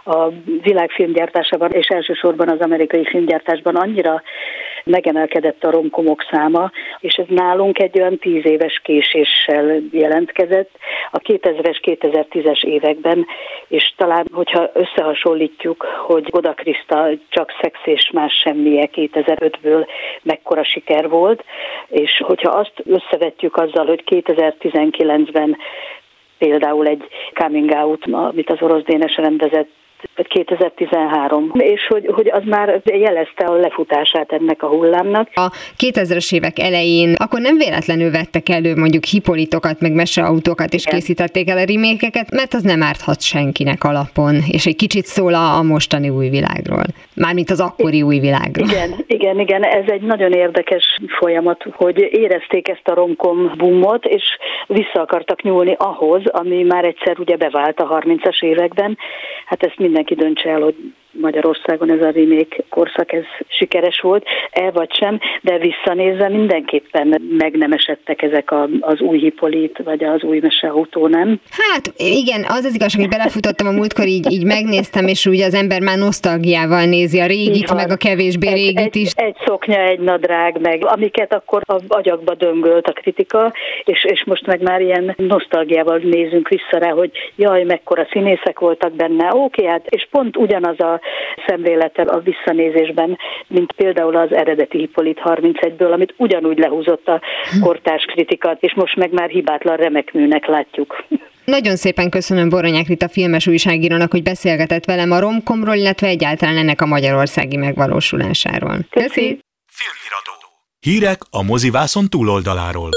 a 0.04 0.28
világ 0.62 0.90
filmgyártásában, 0.90 1.70
és 1.70 1.86
elsősorban 1.86 2.48
az 2.48 2.60
amerikai 2.60 3.04
filmgyártásban 3.04 3.76
annyira 3.76 4.22
megemelkedett 4.84 5.64
a 5.64 5.70
romkomok 5.70 6.26
száma, 6.30 6.70
és 7.00 7.14
ez 7.14 7.26
nálunk 7.28 7.78
egy 7.78 7.98
olyan 8.00 8.18
tíz 8.18 8.46
éves 8.46 8.80
késéssel 8.84 9.80
jelentkezett 9.92 10.70
a 11.10 11.18
2000-es, 11.18 11.78
2010-es 11.82 12.64
években, 12.64 13.26
és 13.68 13.92
talán, 13.96 14.26
hogyha 14.32 14.70
összehasonlítjuk, 14.74 15.84
hogy 16.06 16.30
Goda 16.30 16.52
Krista 16.52 17.08
csak 17.28 17.52
szex 17.60 17.78
és 17.84 18.10
más 18.12 18.32
semmije 18.32 18.88
2005-ből 18.92 19.86
mekkora 20.22 20.64
siker 20.64 21.08
volt, 21.08 21.44
és 21.88 22.22
hogyha 22.26 22.50
azt 22.50 22.72
összevetjük 22.84 23.56
azzal, 23.56 23.86
hogy 23.86 24.02
2019-ben 24.06 25.56
például 26.38 26.86
egy 26.86 27.04
coming 27.34 27.70
out, 27.70 28.04
amit 28.06 28.50
az 28.50 28.62
orosz 28.62 28.82
Dénes 28.82 29.16
rendezett, 29.16 29.70
2013, 30.28 31.52
és 31.54 31.86
hogy, 31.88 32.06
hogy 32.06 32.28
az 32.28 32.42
már 32.44 32.80
jelezte 32.84 33.44
a 33.44 33.54
lefutását 33.54 34.32
ennek 34.32 34.62
a 34.62 34.66
hullámnak. 34.66 35.28
A 35.34 35.50
2000-es 35.78 36.34
évek 36.34 36.58
elején 36.58 37.14
akkor 37.18 37.40
nem 37.40 37.56
véletlenül 37.56 38.10
vettek 38.10 38.48
elő 38.48 38.74
mondjuk 38.76 39.04
hipolitokat, 39.04 39.80
meg 39.80 39.92
meseautókat, 39.92 40.72
és 40.72 40.86
Igen. 40.86 40.98
készítették 40.98 41.48
el 41.48 41.58
a 41.58 41.64
rimékeket, 41.64 42.30
mert 42.30 42.54
az 42.54 42.62
nem 42.62 42.82
árthat 42.82 43.20
senkinek 43.20 43.84
alapon, 43.84 44.34
és 44.46 44.66
egy 44.66 44.76
kicsit 44.76 45.04
szól 45.04 45.34
a 45.34 45.62
mostani 45.62 46.08
új 46.08 46.28
világról. 46.28 46.84
Mármint 47.14 47.50
az 47.50 47.60
akkori 47.60 48.02
új 48.02 48.18
világról. 48.18 48.68
Igen, 48.68 48.90
igen, 49.06 49.38
igen, 49.38 49.62
ez 49.62 49.84
egy 49.86 50.02
nagyon 50.02 50.32
érdekes 50.32 50.98
folyamat, 51.18 51.66
hogy 51.72 52.08
érezték 52.10 52.68
ezt 52.68 52.88
a 52.88 52.94
romkom 52.94 53.52
boomot, 53.56 54.04
és 54.04 54.22
vissza 54.66 55.00
akartak 55.00 55.42
nyúlni 55.42 55.74
ahhoz, 55.78 56.22
ami 56.26 56.62
már 56.62 56.84
egyszer 56.84 57.18
ugye 57.18 57.36
bevált 57.36 57.80
a 57.80 58.00
30-as 58.04 58.42
években. 58.42 58.98
Hát 59.44 59.62
ezt 59.62 59.78
mindenki 59.90 60.14
döntse 60.14 60.48
el, 60.48 60.60
hogy 60.60 60.74
Magyarországon 61.12 61.90
ez 61.90 62.02
a 62.02 62.10
remake 62.10 62.56
korszak, 62.68 63.12
ez 63.12 63.24
sikeres 63.48 64.00
volt, 64.00 64.24
el 64.50 64.72
vagy 64.72 64.94
sem, 64.94 65.20
de 65.42 65.58
visszanézve 65.58 66.28
mindenképpen 66.28 67.22
meg 67.38 67.56
nem 67.56 67.72
esettek 67.72 68.22
ezek 68.22 68.50
a, 68.50 68.68
az 68.80 69.00
új 69.00 69.18
hipolit, 69.18 69.80
vagy 69.84 70.04
az 70.04 70.22
új 70.22 70.38
meseautó, 70.42 71.06
nem? 71.06 71.40
Hát 71.50 71.92
igen, 71.96 72.44
az 72.48 72.64
az 72.64 72.74
igazság, 72.74 73.00
hogy 73.00 73.10
belefutottam 73.10 73.66
a 73.66 73.70
múltkor, 73.70 74.06
így, 74.06 74.32
így 74.32 74.44
megnéztem, 74.44 75.06
és 75.06 75.26
úgy 75.26 75.40
az 75.40 75.54
ember 75.54 75.80
már 75.80 75.98
nosztalgiával 75.98 76.84
nézi 76.84 77.20
a 77.20 77.26
régit, 77.26 77.74
meg 77.74 77.90
a 77.90 77.96
kevésbé 77.96 78.46
egy, 78.46 78.54
régit 78.54 78.78
egy, 78.78 78.96
is. 78.96 79.12
Egy 79.14 79.36
szoknya, 79.44 79.80
egy 79.80 80.00
nadrág, 80.00 80.60
meg 80.60 80.84
amiket 80.86 81.34
akkor 81.34 81.62
a 81.66 81.80
agyakba 81.88 82.34
döngölt 82.34 82.86
a 82.86 82.92
kritika, 82.92 83.52
és, 83.84 84.04
és 84.04 84.24
most 84.24 84.46
meg 84.46 84.62
már 84.62 84.80
ilyen 84.80 85.14
nosztalgiával 85.16 85.98
nézünk 86.02 86.48
vissza 86.48 86.78
rá, 86.78 86.90
hogy 86.90 87.10
jaj, 87.36 87.62
mekkora 87.62 88.06
színészek 88.10 88.58
voltak 88.58 88.92
benne, 88.92 89.34
oké, 89.34 89.66
hát, 89.82 89.94
és 89.94 90.08
pont 90.10 90.36
ugyanaz 90.36 90.80
a 90.80 91.00
szemlélete 91.46 92.02
a 92.02 92.20
visszanézésben, 92.20 93.18
mint 93.46 93.72
például 93.72 94.16
az 94.16 94.32
eredeti 94.32 94.78
Hippolit 94.78 95.20
31-ből, 95.24 95.92
amit 95.92 96.14
ugyanúgy 96.16 96.58
lehúzott 96.58 97.08
a 97.08 97.20
kortárs 97.60 98.04
kritikat, 98.04 98.62
és 98.62 98.74
most 98.74 98.96
meg 98.96 99.12
már 99.12 99.28
hibátlan 99.28 99.76
remek 99.76 100.12
műnek 100.12 100.46
látjuk. 100.46 101.04
Nagyon 101.44 101.76
szépen 101.76 102.10
köszönöm 102.10 102.48
Boronyák 102.48 102.86
Rita 102.86 103.08
filmes 103.08 103.46
újságírónak, 103.46 104.10
hogy 104.10 104.22
beszélgetett 104.22 104.84
velem 104.84 105.10
a 105.10 105.20
romkomról, 105.20 105.74
illetve 105.74 106.06
egyáltalán 106.06 106.56
ennek 106.56 106.80
a 106.80 106.86
magyarországi 106.86 107.56
megvalósulásáról. 107.56 108.76
Köszi! 108.90 109.38
Filmiradó. 109.66 110.32
Hírek 110.80 111.18
a 111.30 111.42
mozivászon 111.42 112.08
túloldaláról. 112.08 112.90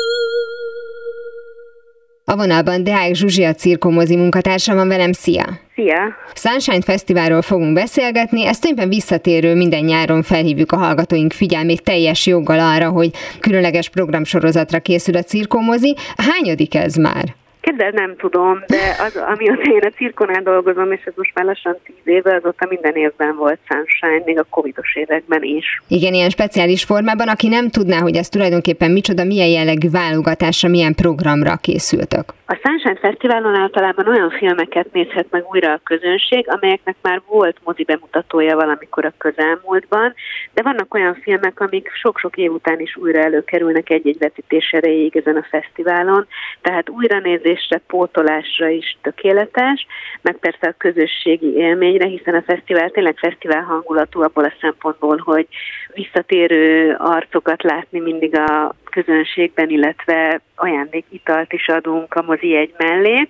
A 2.33 2.35
vonalban 2.35 2.83
Deák 2.83 3.13
Zsuzsi, 3.13 3.43
a 3.43 3.53
cirkomozi 3.53 4.15
munkatársa 4.15 4.75
van 4.75 4.87
velem, 4.87 5.11
szia! 5.11 5.45
Szia! 5.75 6.15
Sunshine 6.33 6.81
Fesztiválról 6.81 7.41
fogunk 7.41 7.73
beszélgetni, 7.73 8.45
ezt 8.45 8.61
tulajdonképpen 8.61 8.99
visszatérő 8.99 9.55
minden 9.55 9.83
nyáron 9.83 10.23
felhívjuk 10.23 10.71
a 10.71 10.77
hallgatóink 10.77 11.31
figyelmét 11.31 11.83
teljes 11.83 12.25
joggal 12.25 12.59
arra, 12.59 12.89
hogy 12.89 13.11
különleges 13.39 13.89
programsorozatra 13.89 14.79
készül 14.79 15.15
a 15.15 15.23
cirkomozi. 15.23 15.95
Hányadik 16.17 16.75
ez 16.75 16.95
már? 16.95 17.35
Kérdez, 17.63 17.93
nem 17.93 18.15
tudom, 18.15 18.63
de 18.67 18.95
az, 18.99 19.15
amióta 19.15 19.61
én 19.61 19.83
a 19.83 19.89
cirkonál 19.89 20.41
dolgozom, 20.41 20.91
és 20.91 21.01
ez 21.05 21.13
most 21.15 21.31
már 21.33 21.45
lassan 21.45 21.77
tíz 21.83 21.95
éve, 22.03 22.35
azóta 22.35 22.65
minden 22.69 22.95
évben 22.95 23.35
volt 23.35 23.59
Sunshine, 23.67 24.23
még 24.25 24.39
a 24.39 24.45
covidos 24.49 24.95
években 24.95 25.43
is. 25.43 25.81
Igen, 25.87 26.13
ilyen 26.13 26.29
speciális 26.29 26.83
formában, 26.83 27.27
aki 27.27 27.47
nem 27.47 27.69
tudná, 27.69 27.99
hogy 27.99 28.15
ez 28.15 28.29
tulajdonképpen 28.29 28.91
micsoda, 28.91 29.23
milyen 29.23 29.47
jellegű 29.47 29.89
válogatásra, 29.89 30.69
milyen 30.69 30.95
programra 30.95 31.55
készültök. 31.55 32.33
A 32.45 32.59
Sunshine 32.63 32.99
Fesztiválon 32.99 33.55
általában 33.55 34.07
olyan 34.07 34.29
filmeket 34.29 34.87
nézhet 34.91 35.27
meg 35.29 35.43
újra 35.51 35.71
a 35.71 35.79
közönség, 35.83 36.45
amelyeknek 36.49 36.95
már 37.01 37.21
volt 37.27 37.57
mozi 37.63 37.83
bemutatója 37.83 38.55
valamikor 38.55 39.05
a 39.05 39.13
közelmúltban, 39.17 40.13
de 40.53 40.61
vannak 40.61 40.93
olyan 40.93 41.13
filmek, 41.21 41.59
amik 41.59 41.89
sok-sok 41.93 42.37
év 42.37 42.51
után 42.51 42.79
is 42.79 42.97
újra 42.97 43.19
előkerülnek 43.19 43.89
egy-egy 43.89 44.17
vetítés 44.17 44.71
erejéig 44.71 45.15
ezen 45.15 45.35
a 45.35 45.47
fesztiválon, 45.49 46.27
tehát 46.61 46.89
újra 46.89 47.19
nézésre, 47.53 47.81
pótolásra 47.87 48.67
is 48.67 48.97
tökéletes, 49.01 49.87
meg 50.21 50.37
persze 50.37 50.67
a 50.67 50.75
közösségi 50.77 51.53
élményre, 51.55 52.07
hiszen 52.07 52.35
a 52.35 52.41
fesztivál 52.41 52.89
tényleg 52.89 53.17
fesztivál 53.17 53.61
hangulatú 53.61 54.21
abból 54.21 54.43
a 54.43 54.53
szempontból, 54.61 55.17
hogy 55.17 55.47
visszatérő 55.93 56.95
arcokat 56.99 57.63
látni 57.63 57.99
mindig 57.99 58.37
a 58.37 58.75
közönségben, 58.83 59.69
illetve 59.69 60.41
ajándékitalt 60.55 61.53
is 61.53 61.67
adunk 61.67 62.13
a 62.13 62.21
mozi 62.21 62.55
egy 62.55 62.73
mellé 62.77 63.27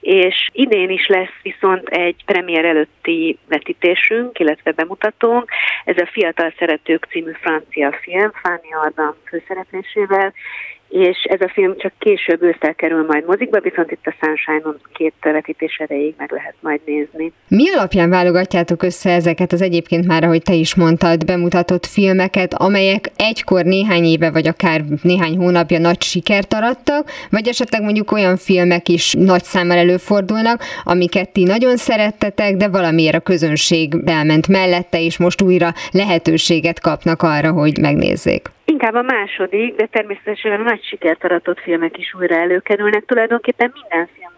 és 0.00 0.48
idén 0.52 0.90
is 0.90 1.06
lesz 1.06 1.34
viszont 1.42 1.88
egy 1.88 2.22
premier 2.26 2.64
előtti 2.64 3.38
vetítésünk, 3.48 4.38
illetve 4.38 4.72
bemutatónk. 4.72 5.50
Ez 5.84 5.96
a 5.98 6.08
Fiatal 6.12 6.52
Szeretők 6.58 7.06
című 7.10 7.32
francia 7.40 7.98
film, 8.02 8.30
Fanny 8.42 8.74
Ardam 8.82 9.14
főszereplésével, 9.24 10.32
és 10.88 11.22
ez 11.22 11.40
a 11.40 11.50
film 11.52 11.76
csak 11.78 11.92
később 11.98 12.42
ősszel 12.42 12.74
kerül 12.74 13.04
majd 13.06 13.24
mozikba, 13.26 13.60
viszont 13.60 13.90
itt 13.90 14.06
a 14.06 14.14
Sunshine-on 14.20 14.80
két 14.92 15.14
vetítés 15.20 15.76
erejéig 15.76 16.14
meg 16.18 16.30
lehet 16.30 16.54
majd 16.60 16.80
nézni. 16.84 17.32
Mi 17.48 17.70
alapján 17.70 18.10
válogatjátok 18.10 18.82
össze 18.82 19.10
ezeket 19.10 19.52
az 19.52 19.62
egyébként 19.62 20.06
már, 20.06 20.24
ahogy 20.24 20.42
te 20.42 20.52
is 20.52 20.74
mondtad, 20.74 21.24
bemutatott 21.24 21.86
filmeket, 21.86 22.54
amelyek 22.54 23.10
egykor 23.16 23.64
néhány 23.64 24.04
éve, 24.04 24.30
vagy 24.30 24.48
akár 24.48 24.80
néhány 25.02 25.36
hónapja 25.36 25.78
nagy 25.78 26.02
sikert 26.02 26.52
arattak, 26.52 27.10
vagy 27.30 27.48
esetleg 27.48 27.82
mondjuk 27.82 28.12
olyan 28.12 28.36
filmek 28.36 28.88
is 28.88 29.14
nagy 29.18 29.42
számmal 29.42 29.76
előfordulnak, 29.76 30.62
amiket 30.84 31.32
ti 31.32 31.42
nagyon 31.42 31.76
szerettetek, 31.76 32.56
de 32.56 32.68
valamiért 32.68 33.14
a 33.14 33.20
közönség 33.20 33.94
elment 34.04 34.48
mellette, 34.48 35.00
és 35.00 35.18
most 35.18 35.42
újra 35.42 35.72
lehetőséget 35.90 36.80
kapnak 36.80 37.22
arra, 37.22 37.52
hogy 37.52 37.78
megnézzék. 37.78 38.54
Inkább 38.68 38.94
a 38.94 39.02
második, 39.02 39.74
de 39.74 39.86
természetesen 39.86 40.60
a 40.60 40.62
nagy 40.62 40.82
sikert 40.82 41.24
aratott 41.24 41.60
filmek 41.60 41.98
is 41.98 42.14
újra 42.14 42.34
előkerülnek. 42.34 43.04
Tulajdonképpen 43.04 43.72
minden 43.74 44.08
film 44.14 44.35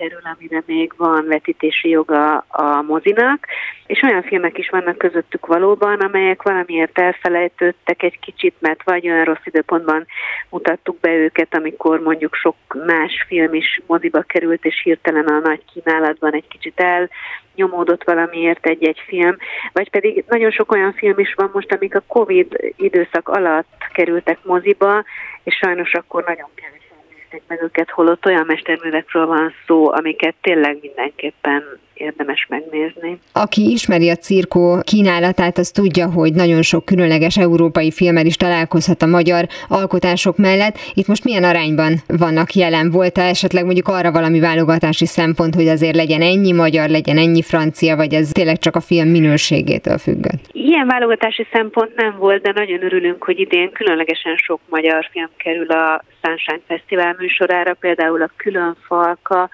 kerül, 0.00 0.20
amire 0.34 0.62
még 0.66 0.92
van 0.96 1.26
vetítési 1.26 1.88
joga 1.88 2.36
a 2.48 2.82
mozinak, 2.82 3.46
és 3.86 4.02
olyan 4.02 4.22
filmek 4.22 4.58
is 4.58 4.68
vannak 4.68 4.98
közöttük 4.98 5.46
valóban, 5.46 6.00
amelyek 6.00 6.42
valamiért 6.42 6.98
elfelejtődtek 6.98 8.02
egy 8.02 8.18
kicsit, 8.18 8.54
mert 8.58 8.82
vagy 8.84 9.08
olyan 9.08 9.24
rossz 9.24 9.44
időpontban 9.44 10.06
mutattuk 10.48 11.00
be 11.00 11.10
őket, 11.10 11.54
amikor 11.54 12.00
mondjuk 12.00 12.34
sok 12.34 12.56
más 12.86 13.24
film 13.26 13.54
is 13.54 13.80
moziba 13.86 14.20
került, 14.20 14.64
és 14.64 14.80
hirtelen 14.82 15.26
a 15.26 15.38
nagy 15.38 15.62
kínálatban 15.72 16.34
egy 16.34 16.48
kicsit 16.48 16.80
el 16.80 17.10
nyomódott 17.54 18.04
valamiért 18.04 18.66
egy-egy 18.66 19.02
film, 19.06 19.36
vagy 19.72 19.90
pedig 19.90 20.24
nagyon 20.28 20.50
sok 20.50 20.72
olyan 20.72 20.92
film 20.92 21.18
is 21.18 21.34
van 21.34 21.50
most, 21.52 21.72
amik 21.72 21.94
a 21.94 22.02
Covid 22.06 22.74
időszak 22.76 23.28
alatt 23.28 23.76
kerültek 23.92 24.38
moziba, 24.44 25.04
és 25.44 25.54
sajnos 25.54 25.94
akkor 25.94 26.24
nagyon 26.24 26.48
kevés 26.54 26.79
nézték 27.30 27.48
meg 27.48 27.62
őket, 27.62 27.90
holott 27.90 28.26
olyan 28.26 28.46
mesterművekről 28.46 29.26
van 29.26 29.52
szó, 29.66 29.92
amiket 29.92 30.34
tényleg 30.40 30.78
mindenképpen 30.80 31.78
érdemes 32.00 32.46
megnézni. 32.48 33.18
Aki 33.32 33.70
ismeri 33.70 34.10
a 34.10 34.14
cirkó 34.14 34.80
kínálatát, 34.82 35.58
az 35.58 35.70
tudja, 35.70 36.10
hogy 36.10 36.32
nagyon 36.32 36.62
sok 36.62 36.84
különleges 36.84 37.36
európai 37.36 37.90
filmmel 37.90 38.26
is 38.26 38.36
találkozhat 38.36 39.02
a 39.02 39.06
magyar 39.06 39.46
alkotások 39.68 40.36
mellett. 40.36 40.78
Itt 40.94 41.06
most 41.06 41.24
milyen 41.24 41.44
arányban 41.44 41.92
vannak 42.06 42.52
jelen? 42.52 42.90
Volt-e 42.90 43.22
esetleg 43.22 43.64
mondjuk 43.64 43.88
arra 43.88 44.12
valami 44.12 44.40
válogatási 44.40 45.06
szempont, 45.06 45.54
hogy 45.54 45.68
azért 45.68 45.96
legyen 45.96 46.22
ennyi 46.22 46.52
magyar, 46.52 46.88
legyen 46.88 47.18
ennyi 47.18 47.42
francia, 47.42 47.96
vagy 47.96 48.12
ez 48.14 48.28
tényleg 48.28 48.58
csak 48.58 48.76
a 48.76 48.80
film 48.80 49.08
minőségétől 49.08 49.98
függött? 49.98 50.42
Ilyen 50.52 50.86
válogatási 50.86 51.46
szempont 51.52 51.94
nem 51.94 52.16
volt, 52.18 52.42
de 52.42 52.52
nagyon 52.54 52.84
örülünk, 52.84 53.24
hogy 53.24 53.38
idén 53.38 53.72
különlegesen 53.72 54.36
sok 54.36 54.60
magyar 54.68 55.08
film 55.12 55.30
kerül 55.36 55.70
a 55.70 56.02
Sunshine 56.22 56.60
Fesztivál 56.66 57.16
műsorára, 57.18 57.74
például 57.74 58.22
a 58.22 58.30
Külön 58.36 58.76
Falka, 58.86 59.50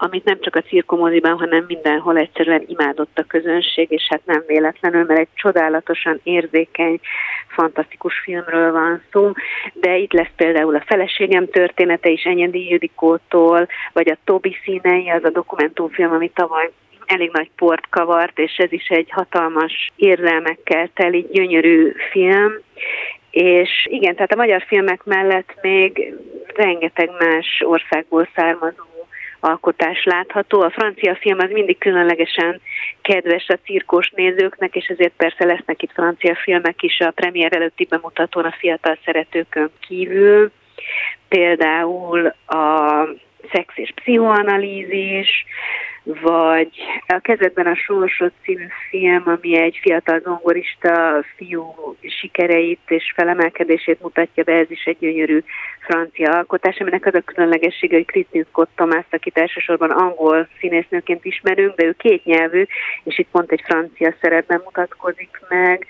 amit 0.00 0.24
nem 0.24 0.40
csak 0.40 0.56
a 0.56 0.60
cirkomoziban, 0.60 1.38
hanem 1.38 1.64
mindenhol 1.68 2.16
egyszerűen 2.16 2.64
imádott 2.66 3.18
a 3.18 3.26
közönség, 3.26 3.90
és 3.90 4.06
hát 4.08 4.20
nem 4.24 4.44
véletlenül, 4.46 5.04
mert 5.04 5.20
egy 5.20 5.28
csodálatosan 5.34 6.20
érzékeny, 6.22 7.00
fantasztikus 7.48 8.18
filmről 8.18 8.72
van 8.72 9.02
szó, 9.12 9.32
de 9.72 9.96
itt 9.96 10.12
lesz 10.12 10.32
például 10.36 10.74
a 10.74 10.84
feleségem 10.86 11.48
története 11.48 12.08
is 12.08 12.22
Enyedi 12.22 12.68
Judikótól, 12.68 13.68
vagy 13.92 14.10
a 14.10 14.18
Tobi 14.24 14.56
színei, 14.64 15.10
az 15.10 15.24
a 15.24 15.30
dokumentumfilm, 15.30 16.12
ami 16.12 16.30
tavaly 16.30 16.70
elég 17.06 17.30
nagy 17.32 17.50
port 17.56 17.88
kavart, 17.88 18.38
és 18.38 18.56
ez 18.56 18.72
is 18.72 18.88
egy 18.88 19.10
hatalmas 19.10 19.92
érzelmekkel 19.96 20.90
teli 20.94 21.26
gyönyörű 21.32 21.92
film, 22.10 22.52
és 23.30 23.86
igen, 23.90 24.14
tehát 24.14 24.32
a 24.32 24.36
magyar 24.36 24.64
filmek 24.66 25.04
mellett 25.04 25.54
még 25.62 26.14
rengeteg 26.54 27.10
más 27.18 27.62
országból 27.64 28.28
származó 28.34 28.97
alkotás 29.40 30.04
látható. 30.04 30.60
A 30.60 30.70
francia 30.70 31.16
film 31.16 31.38
az 31.38 31.50
mindig 31.50 31.78
különlegesen 31.78 32.60
kedves 33.02 33.48
a 33.48 33.58
cirkos 33.64 34.10
nézőknek, 34.10 34.74
és 34.74 34.86
ezért 34.86 35.12
persze 35.16 35.44
lesznek 35.44 35.82
itt 35.82 35.92
francia 35.92 36.34
filmek 36.34 36.82
is 36.82 37.00
a 37.00 37.10
premier 37.10 37.54
előtti 37.54 37.84
bemutatón 37.84 38.44
a 38.44 38.54
fiatal 38.58 38.98
szeretőkön 39.04 39.70
kívül. 39.80 40.50
Például 41.28 42.26
a 42.46 43.04
szex 43.52 43.72
és 43.76 43.92
pszichoanalízis, 43.94 45.44
vagy 46.14 46.68
a 47.06 47.18
kezekben 47.18 47.66
a 47.66 47.74
Sorsod 47.74 48.32
című 48.42 48.66
film, 48.90 49.22
ami 49.26 49.56
egy 49.56 49.78
fiatal 49.82 50.20
zongorista 50.20 51.24
fiú 51.36 51.96
sikereit 52.20 52.80
és 52.86 53.12
felemelkedését 53.16 54.00
mutatja 54.00 54.42
be, 54.42 54.52
ez 54.52 54.70
is 54.70 54.84
egy 54.84 54.96
gyönyörű 55.00 55.42
francia 55.80 56.36
alkotás, 56.36 56.76
aminek 56.76 57.06
az 57.06 57.14
a 57.14 57.20
különlegessége, 57.20 57.96
hogy 57.96 58.06
Kristin 58.06 58.44
Scott 58.48 58.70
Thomas, 58.74 59.04
akit 59.10 59.38
elsősorban 59.38 59.90
angol 59.90 60.48
színésznőként 60.60 61.24
ismerünk, 61.24 61.74
de 61.74 61.84
ő 61.84 61.92
két 61.92 62.24
nyelvű, 62.24 62.64
és 63.04 63.18
itt 63.18 63.28
pont 63.30 63.52
egy 63.52 63.62
francia 63.64 64.14
szerepben 64.20 64.60
mutatkozik 64.64 65.40
meg. 65.48 65.86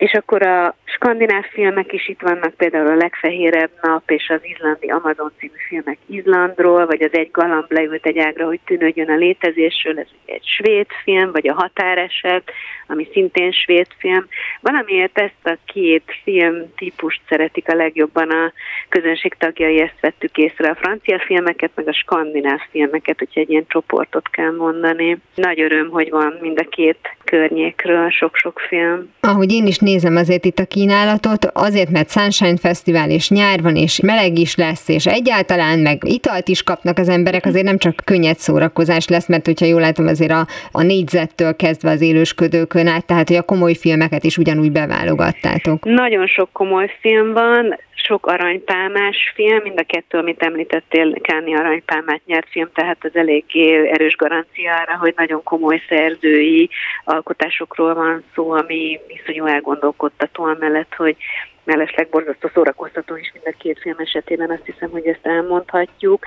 És 0.00 0.12
akkor 0.12 0.42
a 0.42 0.74
skandináv 0.84 1.44
filmek 1.44 1.92
is 1.92 2.08
itt 2.08 2.20
vannak, 2.20 2.54
például 2.54 2.86
a 2.86 2.94
Legfehérebb 2.94 3.70
nap 3.82 4.10
és 4.10 4.28
az 4.28 4.40
izlandi 4.42 4.86
Amazon 4.86 5.32
című 5.38 5.52
filmek 5.68 5.98
Izlandról, 6.06 6.86
vagy 6.86 7.02
az 7.02 7.12
Egy 7.12 7.30
galamb 7.30 7.72
leült 7.72 8.06
egy 8.06 8.18
ágra, 8.18 8.46
hogy 8.46 8.60
tűnődjön 8.64 9.10
a 9.10 9.16
létezésről, 9.16 9.98
ez 9.98 10.06
egy 10.24 10.44
svéd 10.44 10.86
film, 11.04 11.32
vagy 11.32 11.48
a 11.48 11.54
Határeset, 11.54 12.50
ami 12.86 13.08
szintén 13.12 13.52
svéd 13.52 13.86
film. 13.98 14.26
Valamiért 14.60 15.18
ezt 15.18 15.44
a 15.44 15.56
két 15.64 16.04
film 16.22 16.74
típust 16.76 17.20
szeretik 17.28 17.68
a 17.68 17.74
legjobban 17.74 18.30
a 18.30 18.52
közönség 18.88 19.34
tagjai, 19.38 19.80
ezt 19.80 20.00
vettük 20.00 20.36
észre 20.36 20.70
a 20.70 20.74
francia 20.74 21.18
filmeket, 21.18 21.70
meg 21.74 21.88
a 21.88 21.92
skandináv 21.92 22.60
filmeket, 22.70 23.18
hogyha 23.18 23.40
egy 23.40 23.50
ilyen 23.50 23.66
csoportot 23.68 24.30
kell 24.30 24.50
mondani. 24.50 25.18
Nagy 25.34 25.60
öröm, 25.60 25.88
hogy 25.88 26.10
van 26.10 26.38
mind 26.40 26.58
a 26.58 26.68
két 26.68 27.16
környékről 27.24 28.10
sok-sok 28.10 28.58
film. 28.68 29.12
Ahogy 29.20 29.52
én 29.52 29.66
is 29.66 29.78
nézem 29.90 30.16
azért 30.16 30.44
itt 30.44 30.58
a 30.58 30.64
kínálatot, 30.64 31.44
azért, 31.52 31.90
mert 31.90 32.10
Sunshine 32.10 32.56
Fesztivál 32.56 33.10
és 33.10 33.30
nyár 33.30 33.62
van, 33.62 33.76
és 33.76 34.00
meleg 34.00 34.38
is 34.38 34.54
lesz, 34.56 34.88
és 34.88 35.06
egyáltalán 35.06 35.78
meg 35.78 35.98
italt 36.06 36.48
is 36.48 36.62
kapnak 36.62 36.98
az 36.98 37.08
emberek, 37.08 37.46
azért 37.46 37.64
nem 37.64 37.78
csak 37.78 37.94
könnyed 38.04 38.38
szórakozás 38.38 39.08
lesz, 39.08 39.28
mert 39.28 39.46
hogyha 39.46 39.66
jól 39.66 39.80
látom, 39.80 40.06
azért 40.06 40.30
a, 40.30 40.46
a 40.72 40.82
négyzettől 40.82 41.56
kezdve 41.56 41.90
az 41.90 42.00
élősködőkön 42.00 42.86
át, 42.86 43.06
tehát 43.06 43.28
hogy 43.28 43.36
a 43.36 43.42
komoly 43.42 43.74
filmeket 43.74 44.24
is 44.24 44.38
ugyanúgy 44.38 44.72
beválogattátok. 44.72 45.84
Nagyon 45.84 46.26
sok 46.26 46.48
komoly 46.52 46.90
film 47.00 47.32
van, 47.32 47.78
sok 48.04 48.26
aranypálmás 48.26 49.32
film, 49.34 49.60
mind 49.62 49.78
a 49.78 49.84
kettő, 49.84 50.18
amit 50.18 50.42
említettél, 50.42 51.20
Káni 51.20 51.54
aranypálmát 51.54 52.20
nyert 52.26 52.48
film, 52.48 52.70
tehát 52.74 53.04
az 53.04 53.10
eléggé 53.14 53.88
erős 53.88 54.16
garancia 54.16 54.76
arra, 54.76 54.96
hogy 54.96 55.14
nagyon 55.16 55.42
komoly 55.42 55.82
szerzői 55.88 56.70
alkotásokról 57.04 57.94
van 57.94 58.24
szó, 58.34 58.50
ami 58.50 59.00
viszonyú 59.06 59.44
elgondolkodtató 59.46 60.44
amellett, 60.44 60.94
hogy 60.94 61.16
mellesleg 61.64 62.08
borzasztó 62.08 62.50
szórakoztató 62.54 63.16
is 63.16 63.32
mind 63.32 63.46
a 63.46 63.58
két 63.58 63.78
film 63.80 63.96
esetében, 63.98 64.50
azt 64.50 64.64
hiszem, 64.64 64.90
hogy 64.90 65.06
ezt 65.06 65.26
elmondhatjuk. 65.26 66.24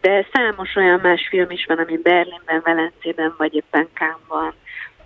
De 0.00 0.26
számos 0.32 0.76
olyan 0.76 1.00
más 1.02 1.26
film 1.28 1.50
is 1.50 1.64
van, 1.66 1.78
ami 1.78 1.96
Berlinben, 1.96 2.60
Velencében 2.64 3.34
vagy 3.38 3.54
éppen 3.54 3.88
Kámban 3.94 4.54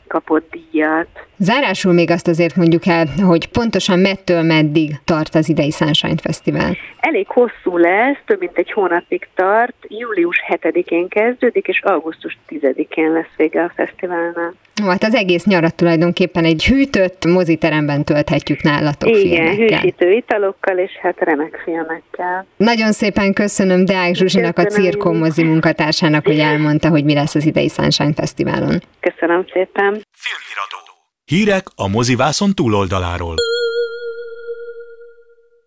kapott 0.08 0.50
díjat. 0.50 1.08
Zárásul 1.36 1.92
még 1.92 2.10
azt 2.10 2.28
azért 2.28 2.56
mondjuk 2.56 2.86
el, 2.86 3.06
hogy 3.26 3.48
pontosan 3.48 3.98
mettől 3.98 4.42
meddig 4.42 4.90
tart 5.04 5.34
az 5.34 5.48
idei 5.48 5.70
Sunshine 5.70 6.16
Fesztivál. 6.22 6.76
Elég 7.00 7.26
hosszú 7.28 7.76
lesz, 7.76 8.16
több 8.26 8.38
mint 8.40 8.58
egy 8.58 8.72
hónapig 8.72 9.28
tart, 9.34 9.74
július 9.88 10.42
7-én 10.48 11.08
kezdődik, 11.08 11.66
és 11.66 11.80
augusztus 11.82 12.38
10-én 12.48 13.12
lesz 13.12 13.34
vége 13.36 13.62
a 13.62 13.72
fesztiválnál. 13.74 14.54
Hát 14.86 15.02
az 15.04 15.14
egész 15.14 15.44
nyarat 15.44 15.74
tulajdonképpen 15.74 16.44
egy 16.44 16.64
hűtött 16.64 17.24
moziteremben 17.24 18.04
tölthetjük 18.04 18.62
nálatok 18.62 19.08
Igen, 19.08 19.20
filmekkel. 19.22 19.78
hűsítő 19.78 20.12
italokkal 20.12 20.78
és 20.78 20.92
hát 21.02 21.16
remek 21.18 21.60
filmekkel. 21.64 22.46
Nagyon 22.56 22.92
szépen 22.92 23.32
köszönöm 23.32 23.84
Deák 23.84 24.14
Zsuzsinak, 24.14 24.58
a 24.58 24.64
Cirkó 24.64 25.12
mozi 25.12 25.42
munkatársának, 25.42 26.26
hogy 26.26 26.38
elmondta, 26.38 26.88
hogy 26.88 27.04
mi 27.04 27.14
lesz 27.14 27.34
az 27.34 27.46
idei 27.46 27.68
Sunshine 27.68 28.12
Fesztiválon. 28.14 28.80
Köszönöm 29.00 29.44
szépen. 29.52 29.97
Filmiradó. 30.12 30.78
Hírek 31.24 31.68
a 31.74 31.88
mozivászon 31.88 32.54
túloldaláról. 32.54 33.36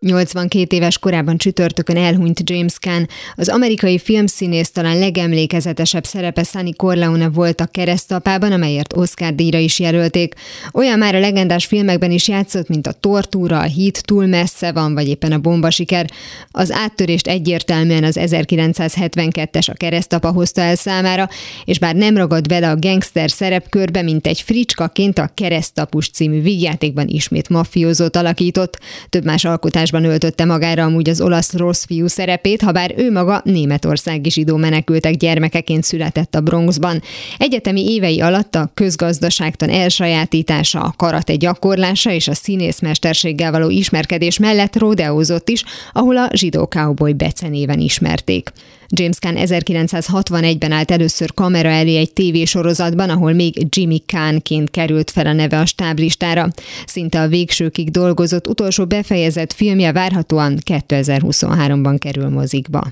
82 0.06 0.76
éves 0.76 0.98
korában 0.98 1.38
csütörtökön 1.38 1.98
elhunyt 1.98 2.50
James 2.50 2.74
Caan. 2.80 3.08
Az 3.36 3.50
amerikai 3.50 4.00
filmszínész 4.00 4.72
talán 4.72 5.00
legemlékezetesebb 5.00 6.06
szerepe 6.06 6.44
Sunny 6.44 6.76
Corleone 6.76 7.30
volt 7.30 7.62
a 7.62 7.66
keresztapában, 7.66 8.52
amelyért 8.52 8.96
Oscar 8.96 9.36
díjra 9.36 9.58
is 9.58 9.80
jelölték. 9.80 10.34
Olyan 10.74 10.98
már 10.98 11.16
a 11.16 11.20
legendás 11.20 11.66
filmekben 11.66 12.12
is 12.12 12.28
játszott, 12.28 12.68
mint 12.68 12.88
a 12.88 12.92
Tortúra, 12.92 13.60
a 13.60 13.64
Hit 13.64 14.06
túl 14.06 14.26
messze 14.26 14.72
van, 14.72 14.94
vagy 14.94 15.08
éppen 15.08 15.32
a 15.32 15.40
Bomba 15.40 15.70
siker. 15.70 16.10
Az 16.52 16.72
áttörést 16.72 17.28
egyértelműen 17.28 18.04
az 18.04 18.18
1972-es 18.20 19.70
a 19.70 19.74
keresztapa 19.74 20.32
hozta 20.32 20.62
el 20.62 20.76
számára, 20.76 21.30
és 21.66 21.80
bár 21.80 21.96
nem 21.96 22.18
ragad 22.18 22.48
bele 22.48 22.70
a 22.70 22.80
gangster 22.80 23.32
szerepkörbe, 23.32 24.02
mint 24.02 24.28
egy 24.28 24.42
fricskaként 24.42 25.20
a 25.20 25.32
Keresztapus 25.34 26.10
című 26.10 26.42
vígjátékban 26.42 27.08
ismét 27.08 27.50
mafiózót 27.50 28.16
alakított. 28.16 28.80
Több 29.10 29.26
más 29.26 29.46
alkotás 29.46 29.90
adásban 29.92 30.12
öltötte 30.12 30.46
magára 30.46 30.84
amúgy 30.84 31.10
az 31.10 31.22
olasz 31.22 31.54
rossz 31.54 31.86
fiú 31.86 32.08
szerepét, 32.08 32.62
ha 32.62 32.72
bár 32.72 32.94
ő 32.98 33.12
maga 33.12 33.42
németországi 33.44 34.30
zsidó 34.30 34.56
menekültek 34.56 35.16
gyermekeként 35.16 35.84
született 35.84 36.36
a 36.36 36.42
Bronxban. 36.42 37.02
Egyetemi 37.38 37.94
évei 37.94 38.22
alatt 38.22 38.56
a 38.56 38.72
közgazdaságtan 38.74 39.70
elsajátítása, 39.70 40.82
a 40.82 40.94
karate 40.98 41.36
gyakorlása 41.36 42.12
és 42.12 42.28
a 42.28 42.34
színészmesterséggel 42.34 43.52
való 43.52 43.70
ismerkedés 43.70 44.40
mellett 44.40 44.78
rodeózott 44.78 45.50
is, 45.50 45.64
ahol 45.94 46.18
a 46.18 46.30
zsidó 46.34 46.66
cowboy 46.66 47.14
becenéven 47.14 47.80
ismerték. 47.80 48.52
James 48.94 49.18
Caan 49.18 49.36
1961-ben 49.38 50.72
állt 50.72 50.92
először 50.92 51.34
kamera 51.34 51.70
elé 51.70 51.98
egy 51.98 52.14
tévésorozatban, 52.14 53.10
ahol 53.10 53.34
még 53.34 53.68
Jimmy 53.70 54.04
Caanként 54.06 54.70
került 54.70 55.12
fel 55.12 55.26
a 55.26 55.34
neve 55.34 55.60
a 55.60 55.66
stáblistára. 55.66 56.48
Szinte 56.86 57.22
a 57.22 57.28
végsőkig 57.28 57.92
dolgozott 57.92 58.48
utolsó 58.48 58.86
befejezett 58.86 59.54
filmje, 59.54 59.92
várhatóan 59.92 60.58
2023-ban 60.66 61.96
kerül 62.00 62.30
mozikba. 62.30 62.92